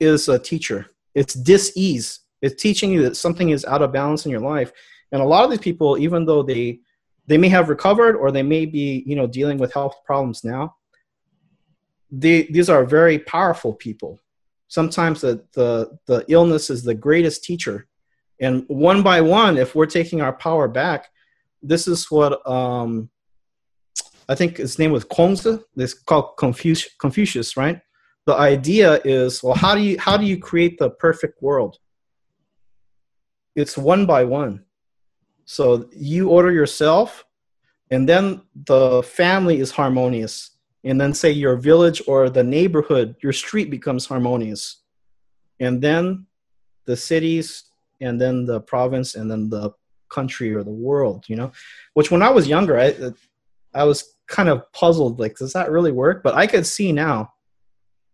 [0.00, 0.86] is a teacher.
[1.14, 2.20] It's dis-ease.
[2.42, 4.72] It's teaching you that something is out of balance in your life
[5.14, 6.80] and a lot of these people, even though they
[7.28, 10.74] they may have recovered or they may be you know dealing with health problems now,
[12.10, 14.18] they, these are very powerful people.
[14.66, 17.86] Sometimes the, the the illness is the greatest teacher,
[18.40, 21.06] and one by one, if we're taking our power back,
[21.62, 23.08] this is what um,
[24.28, 25.62] I think his name was Kongzi.
[25.76, 27.80] This called Confucius, right?
[28.26, 31.78] The idea is, well, how do you how do you create the perfect world?
[33.54, 34.64] It's one by one.
[35.44, 37.24] So you order yourself,
[37.90, 40.50] and then the family is harmonious.
[40.84, 44.82] And then say your village or the neighborhood, your street becomes harmonious.
[45.60, 46.26] And then
[46.84, 47.64] the cities,
[48.00, 49.70] and then the province, and then the
[50.10, 51.52] country or the world, you know?
[51.94, 52.94] Which when I was younger, I,
[53.74, 56.22] I was kind of puzzled like, does that really work?
[56.22, 57.33] But I could see now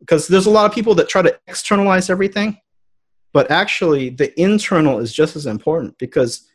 [0.01, 2.59] because there's a lot of people that try to externalize everything
[3.32, 6.48] but actually the internal is just as important because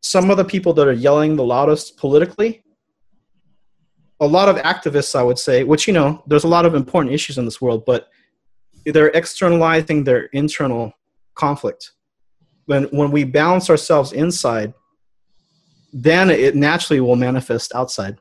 [0.00, 2.64] some of the people that are yelling the loudest politically
[4.20, 7.14] a lot of activists i would say which you know there's a lot of important
[7.14, 8.08] issues in this world but
[8.86, 10.92] they're externalizing their internal
[11.34, 11.92] conflict.
[12.66, 14.74] When when we balance ourselves inside
[15.94, 18.16] then it naturally will manifest outside.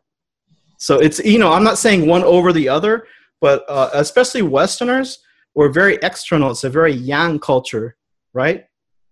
[0.77, 3.07] So it's you know i'm not saying one over the other
[3.41, 5.19] but uh, especially westerners
[5.53, 6.51] we're very external.
[6.51, 7.97] It's a very yang culture
[8.33, 8.65] right?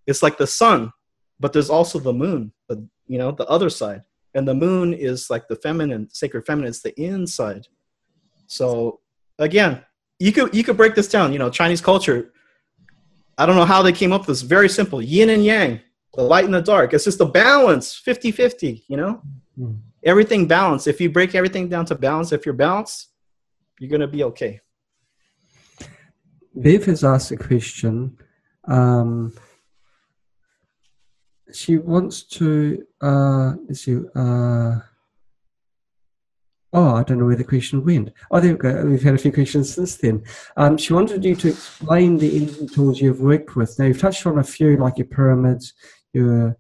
[0.08, 0.94] It's like the sun
[1.40, 4.04] but there's also the moon the you know the other side.
[4.36, 7.68] And the moon is like the feminine sacred feminine it's the inside.
[8.48, 9.02] So
[9.38, 9.84] again
[10.20, 12.32] you could you could break this down you know chinese culture.
[13.38, 14.42] I don't know how they came up with this.
[14.42, 15.02] Very simple.
[15.02, 15.82] Yin and yang
[16.16, 16.94] the light and the dark.
[16.94, 19.22] It's just a balance 50 50 you know?
[19.60, 19.80] Mm.
[20.06, 20.88] everything balanced.
[20.88, 23.09] If you break everything down to balance if you're balanced
[23.80, 24.60] you're going to be okay.
[26.56, 28.18] Viv has asked a question
[28.66, 29.34] um,
[31.54, 34.76] she wants to uh let's see uh
[36.74, 38.12] oh i don't know where the question went.
[38.30, 38.86] Oh there we go.
[38.86, 40.24] We've had a few questions since then.
[40.58, 43.78] Um she wanted you to explain the engine tools you've worked with.
[43.80, 45.74] Now you've touched on a few like your pyramids
[46.14, 46.58] your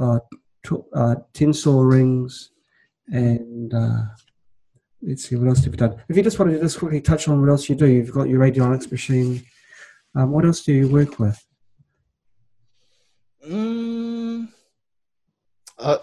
[0.00, 0.18] uh,
[0.66, 2.50] t- uh tensor rings
[3.08, 4.02] and uh
[5.06, 7.28] let's see what else have you done if you just wanted to just quickly touch
[7.28, 9.44] on what else you do you've got your radionics machine
[10.16, 11.44] um, what else do you work with
[13.48, 14.48] Mm,
[15.78, 15.98] uh,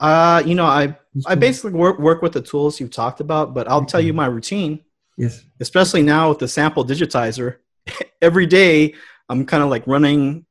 [0.00, 0.96] uh, you know, I
[1.26, 4.26] I basically work work with the tools you've talked about, but I'll tell you my
[4.26, 4.80] routine.
[5.16, 5.44] Yes.
[5.60, 7.56] Especially now with the sample digitizer,
[8.22, 8.94] every day
[9.28, 10.44] I'm kind of like running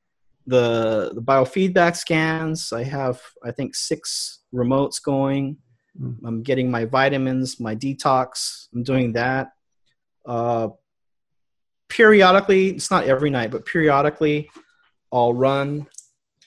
[0.47, 2.73] the the biofeedback scans.
[2.73, 5.57] I have I think six remotes going.
[5.99, 6.17] Mm.
[6.25, 8.67] I'm getting my vitamins, my detox.
[8.73, 9.53] I'm doing that.
[10.25, 10.69] Uh,
[11.89, 14.49] periodically, it's not every night, but periodically,
[15.11, 15.87] I'll run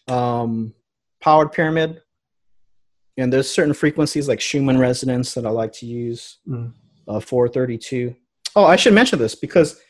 [0.09, 0.75] um,
[1.21, 2.01] powered pyramid.
[3.17, 6.73] And there's certain frequencies like Schumann resonance that I like to use, mm.
[7.07, 8.15] uh, 432.
[8.57, 9.81] Oh, I should mention this because,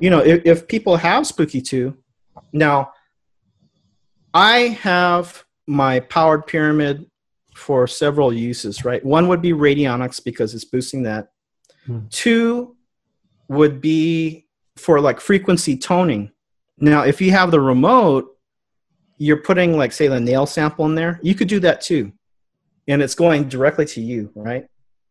[0.00, 1.96] you know, if, if people have Spooky 2,
[2.52, 2.92] now
[4.34, 7.06] I have my powered pyramid
[7.56, 9.04] for several uses, right?
[9.04, 11.32] One would be radionics because it's boosting that.
[11.86, 12.00] Hmm.
[12.10, 12.76] Two
[13.48, 14.46] would be
[14.76, 16.30] for like frequency toning.
[16.78, 18.36] Now, if you have the remote,
[19.18, 21.18] you're putting like say the nail sample in there.
[21.22, 22.12] You could do that too,
[22.86, 24.66] and it's going directly to you, right?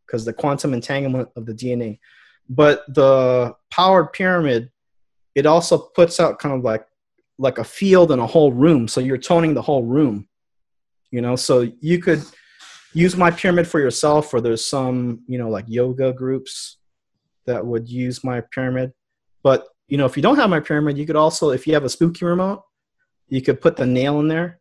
[0.05, 1.99] Because the quantum entanglement of the DNA.
[2.47, 4.69] But the powered pyramid,
[5.33, 6.85] it also puts out kind of like
[7.39, 10.27] like a field in a whole room, so you're toning the whole room
[11.12, 11.36] you know?
[11.36, 12.24] So you could
[12.93, 16.78] use my pyramid for yourself or there's some you know like yoga groups
[17.45, 18.93] that would use my pyramid.
[19.43, 21.84] But you know if you don't have my pyramid you could also if you have
[21.84, 22.64] a spooky remote
[23.28, 24.60] you could put the nail in there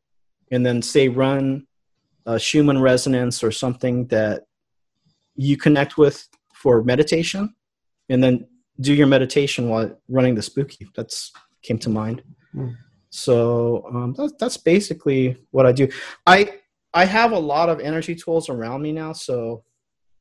[0.50, 1.66] and then say run
[2.26, 4.42] a schumann resonance or something that
[5.36, 7.54] you connect with for meditation
[8.08, 8.46] and then
[8.80, 10.88] do your meditation while running the spooky.
[10.94, 11.32] That's
[11.62, 12.22] came to mind.
[12.54, 12.76] Mm.
[13.14, 15.88] So um, that's that's basically what I do.
[16.26, 16.58] I
[16.92, 19.62] I have a lot of energy tools around me now, so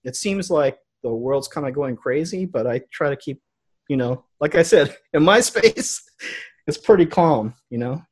[0.03, 3.41] it seems like the world's kind of going crazy, but I try to keep,
[3.89, 6.07] you know, like I said, in my space,
[6.67, 7.55] it's pretty calm.
[7.71, 8.03] You know,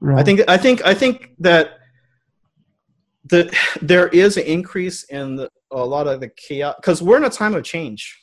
[0.00, 0.18] right.
[0.18, 1.78] I think I think I think that
[3.24, 7.24] the there is an increase in the, a lot of the chaos because we're in
[7.24, 8.14] a time of change.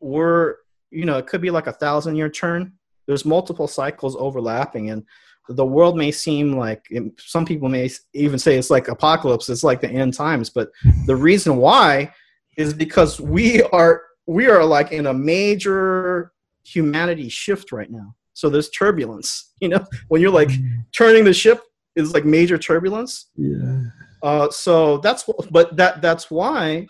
[0.00, 0.56] We're
[0.90, 2.74] you know it could be like a thousand year turn.
[3.06, 5.06] There's multiple cycles overlapping, and
[5.48, 6.86] the world may seem like
[7.18, 10.70] some people may even say it's like apocalypse it's like the end times but
[11.06, 12.10] the reason why
[12.56, 16.32] is because we are we are like in a major
[16.64, 18.14] humanity shift right now.
[18.34, 20.50] So there's turbulence you know when you're like
[20.92, 21.62] turning the ship
[21.94, 23.30] is like major turbulence.
[23.36, 23.84] Yeah.
[24.22, 26.86] Uh, so that's but that that's why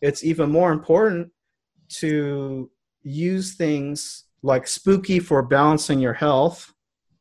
[0.00, 1.30] it's even more important
[1.88, 2.70] to
[3.02, 6.72] use things like spooky for balancing your health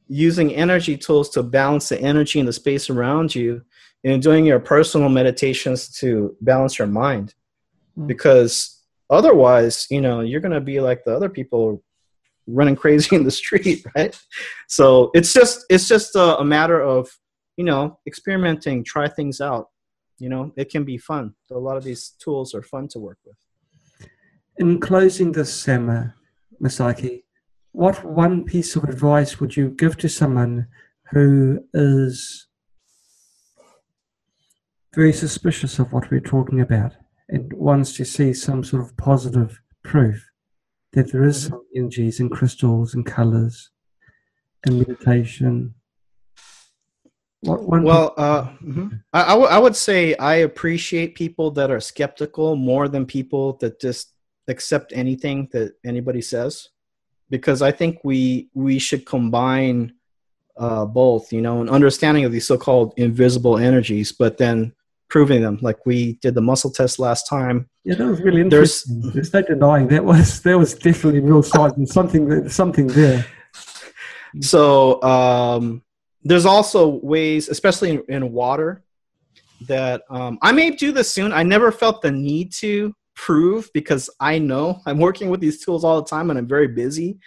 [0.09, 3.61] using energy tools to balance the energy in the space around you
[4.03, 7.33] and doing your personal meditations to balance your mind.
[7.99, 8.07] Mm.
[8.07, 11.83] because otherwise you know you're going to be like the other people
[12.47, 14.19] running crazy in the street right?
[14.67, 17.09] So it's just it's just a, a matter of
[17.57, 19.69] you know experimenting try things out.
[20.19, 21.33] You know it can be fun.
[21.51, 23.37] A lot of these tools are fun to work with.
[24.57, 26.15] In closing this SAMA
[26.61, 27.23] masaki
[27.71, 30.67] what one piece of advice would you give to someone
[31.11, 32.47] who is
[34.93, 36.93] very suspicious of what we're talking about
[37.29, 40.29] and wants to see some sort of positive proof
[40.93, 43.69] that there is some energies and crystals and colors
[44.65, 45.75] and meditation?
[47.43, 48.87] Well, uh, mm-hmm.
[49.13, 53.53] I, I, w- I would say I appreciate people that are skeptical more than people
[53.57, 54.13] that just
[54.47, 56.67] accept anything that anybody says
[57.29, 59.93] because I think we we should combine
[60.57, 64.73] uh, both, you know, an understanding of these so-called invisible energies, but then
[65.09, 67.67] proving them, like we did the muscle test last time.
[67.83, 69.01] Yeah, that was really interesting.
[69.01, 73.25] There's, There's no denying that was there was definitely real science and something something there.
[74.41, 75.81] So um,
[76.21, 78.83] there's also ways, especially in, in water,
[79.67, 81.33] that um, I may do this soon.
[81.33, 85.83] I never felt the need to, prove because I know I'm working with these tools
[85.83, 87.19] all the time and I'm very busy.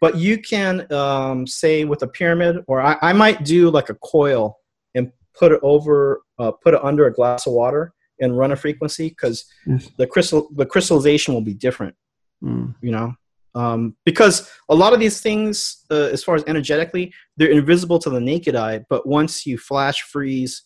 [0.00, 3.96] But you can um, say with a pyramid, or I, I, might do like a
[3.96, 4.56] coil
[4.94, 8.56] and put it over, uh, put it under a glass of water and run a
[8.56, 9.90] frequency because yes.
[9.96, 11.96] the crystal the crystallization will be different.
[12.44, 12.76] Mm.
[12.80, 13.14] You know,
[13.56, 18.10] um, because a lot of these things, uh, as far as energetically, they're invisible to
[18.10, 18.84] the naked eye.
[18.88, 20.62] But once you flash freeze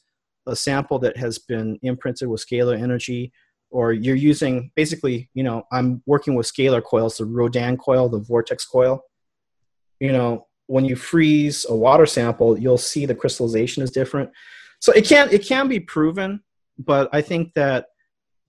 [0.47, 3.33] a sample that has been imprinted with scalar energy
[3.73, 8.19] or you're using basically, you know, I'm working with scalar coils, the Rodin coil, the
[8.19, 9.03] vortex coil.
[9.99, 14.31] You know, when you freeze a water sample, you'll see the crystallization is different.
[14.81, 16.43] So it can it can be proven,
[16.79, 17.87] but I think that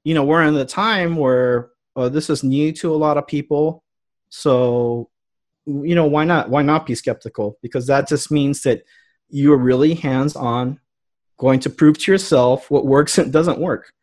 [0.03, 3.27] you know we're in the time where uh, this is new to a lot of
[3.27, 3.83] people.
[4.29, 5.09] So
[5.65, 8.83] you know why not why not be skeptical because that just means that
[9.29, 10.79] you're really hands on
[11.37, 13.93] going to prove to yourself what works and doesn't work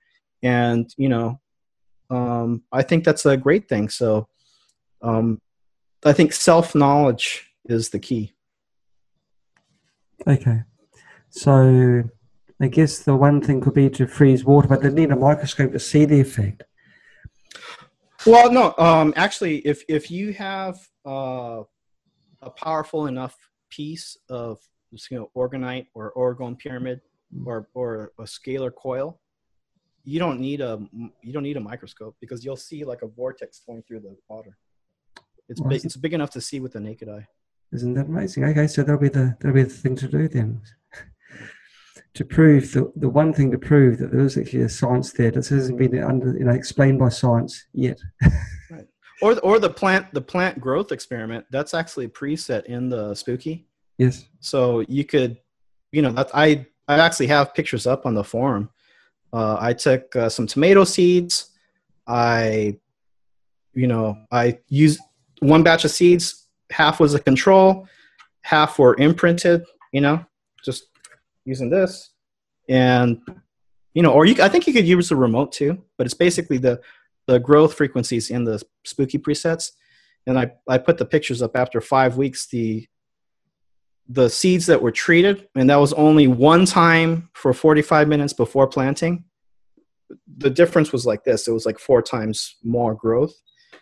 [0.43, 1.41] and you know
[2.11, 3.89] um, i think that's a great thing.
[3.89, 4.29] So
[5.03, 5.41] um,
[6.05, 8.33] i think self-knowledge is the key.
[10.27, 10.63] Okay.
[11.31, 12.05] So
[12.61, 15.73] i guess the one thing could be to freeze water but they need a microscope
[15.73, 16.65] to see the effect.
[18.27, 21.63] Well no um, actually if if you have uh,
[22.43, 23.37] a powerful enough
[23.71, 24.59] piece of
[24.93, 27.01] you know orgonite or orgone pyramid
[27.45, 29.20] or or a scalar coil,
[30.11, 30.81] you don't need a
[31.23, 34.57] you don't need a microscope because you'll see like a vortex going through the water.
[35.49, 37.27] It's big, it's big enough to see with the naked eye.
[37.73, 38.45] Isn't that amazing?
[38.45, 40.61] Okay, so that'll be the that'll be the thing to do then.
[42.15, 45.31] to prove the the one thing to prove that there is actually a science there.
[45.31, 48.01] that hasn't been under you know explained by science yet.
[48.71, 48.89] right.
[49.23, 53.69] Or or the plant the plant growth experiment that's actually preset in the spooky.
[53.99, 54.27] Yes.
[54.41, 55.39] So you could,
[55.93, 58.71] you know, that I I actually have pictures up on the forum.
[59.33, 61.51] Uh, I took uh, some tomato seeds.
[62.07, 62.79] I,
[63.75, 65.01] you know, I used
[65.41, 66.47] one batch of seeds.
[66.71, 67.89] Half was a control,
[68.43, 69.65] half were imprinted.
[69.93, 70.25] You know,
[70.65, 70.87] just
[71.45, 72.11] using this,
[72.69, 73.21] and
[73.95, 74.41] you know, or you.
[74.43, 76.81] I think you could use the remote too, but it's basically the
[77.27, 79.73] the growth frequencies in the spooky presets.
[80.27, 82.47] And I I put the pictures up after five weeks.
[82.47, 82.87] The
[84.13, 88.67] the seeds that were treated, and that was only one time for 45 minutes before
[88.67, 89.25] planting.
[90.39, 93.33] The difference was like this: it was like four times more growth.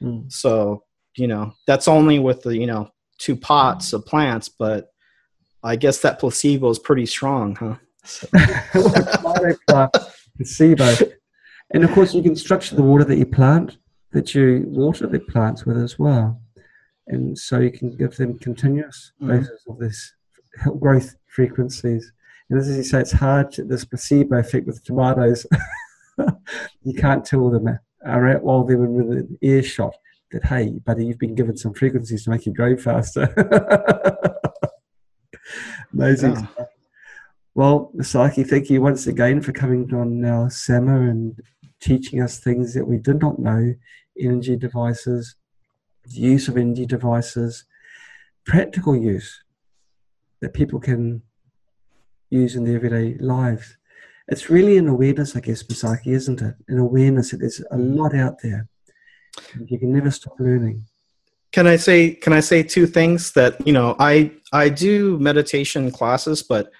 [0.02, 0.30] Mm.
[0.30, 0.84] So
[1.16, 4.88] you know that's only with the you know two pots of plants, but
[5.64, 7.76] I guess that placebo is pretty strong, huh?
[10.36, 10.94] placebo,
[11.72, 13.78] and of course you can structure the water that you plant,
[14.12, 16.38] that you water the plants with as well,
[17.06, 20.12] and so you can give them continuous doses of this
[20.80, 22.12] growth frequencies.
[22.50, 25.46] And as you say, it's hard, to, this placebo effect with tomatoes.
[26.82, 29.94] you can't tell them are while they're in earshot
[30.30, 33.28] that, hey, buddy, you've been given some frequencies to make you grow faster.
[35.92, 36.34] Amazing.
[36.34, 36.46] Yeah.
[37.54, 41.40] Well, Masaki, thank you once again for coming on our SAMA and
[41.80, 43.74] teaching us things that we did not know
[44.18, 45.34] energy devices,
[46.06, 47.64] use of energy devices,
[48.44, 49.42] practical use
[50.40, 51.22] that people can
[52.30, 53.76] use in their everyday lives.
[54.28, 56.54] It's really an awareness, I guess, Masaki, isn't it?
[56.68, 58.68] An awareness that there's a lot out there.
[59.66, 60.84] You can never stop learning.
[61.52, 65.90] Can I say can I say two things that, you know, I I do meditation
[65.90, 66.70] classes, but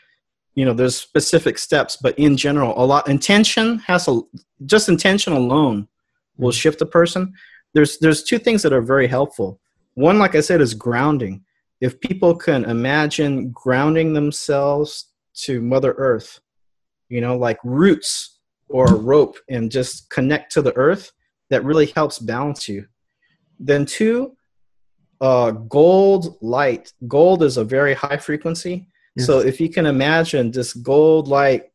[0.54, 4.20] you know, there's specific steps, but in general, a lot intention has a
[4.66, 5.88] just intention alone
[6.36, 6.56] will mm-hmm.
[6.56, 7.32] shift a person.
[7.72, 9.61] There's there's two things that are very helpful.
[9.94, 11.44] One, like I said, is grounding
[11.81, 16.41] if people can imagine grounding themselves to Mother Earth,
[17.09, 21.12] you know, like roots or a rope and just connect to the earth,
[21.51, 22.87] that really helps balance you.
[23.59, 24.37] Then, two,
[25.20, 26.93] uh, gold light.
[27.07, 28.89] Gold is a very high frequency.
[29.16, 29.26] Yes.
[29.26, 31.70] So, if you can imagine this gold light,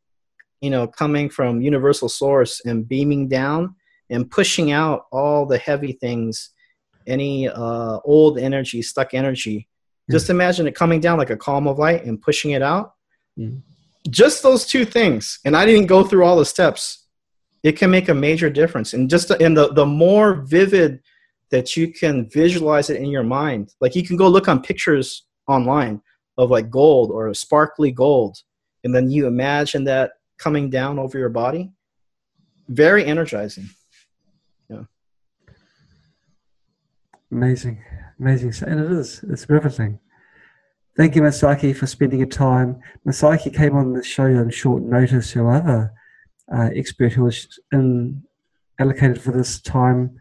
[0.62, 3.76] you know, coming from universal source and beaming down
[4.10, 6.52] and pushing out all the heavy things,
[7.08, 9.68] any uh, old energy, stuck energy,
[10.12, 12.94] just imagine it coming down like a column of light and pushing it out.
[13.38, 13.62] Mm.
[14.10, 15.40] Just those two things.
[15.46, 17.08] And I didn't go through all the steps.
[17.64, 18.94] It can make a major difference.
[18.94, 21.00] And just in the, the more vivid
[21.52, 25.26] that you can visualize it in your mind, like you can go look on pictures
[25.48, 26.02] online
[26.38, 28.38] of like gold or sparkly gold.
[28.84, 31.72] And then you imagine that coming down over your body.
[32.68, 33.70] Very energizing.
[34.70, 34.84] Yeah.
[37.32, 37.82] Amazing.
[38.20, 38.54] Amazing.
[38.68, 39.24] And it is.
[39.24, 40.00] It's riveting.
[40.96, 42.80] Thank you, Masaki, for spending your time.
[43.08, 45.32] Masaki came on the show on short notice.
[45.32, 45.92] Who other
[46.54, 48.24] uh, expert who was in,
[48.80, 50.20] allocated for this time,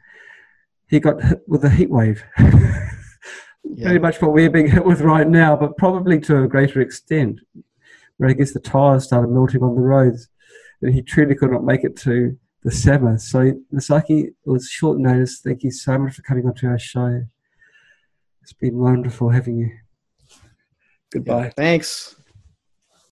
[0.89, 2.25] he got hit with a heat wave.
[2.39, 3.85] yeah.
[3.85, 7.41] Pretty much what we're being hit with right now, but probably to a greater extent,
[8.17, 10.29] where I guess the tires started melting on the roads,
[10.81, 13.19] and he truly could not make it to the SAMA.
[13.19, 15.41] So, Masaki, it was short notice.
[15.41, 17.25] Thank you so much for coming onto our show.
[18.41, 19.71] It's been wonderful having you.
[21.13, 21.45] Goodbye.
[21.45, 22.17] Yeah, thanks.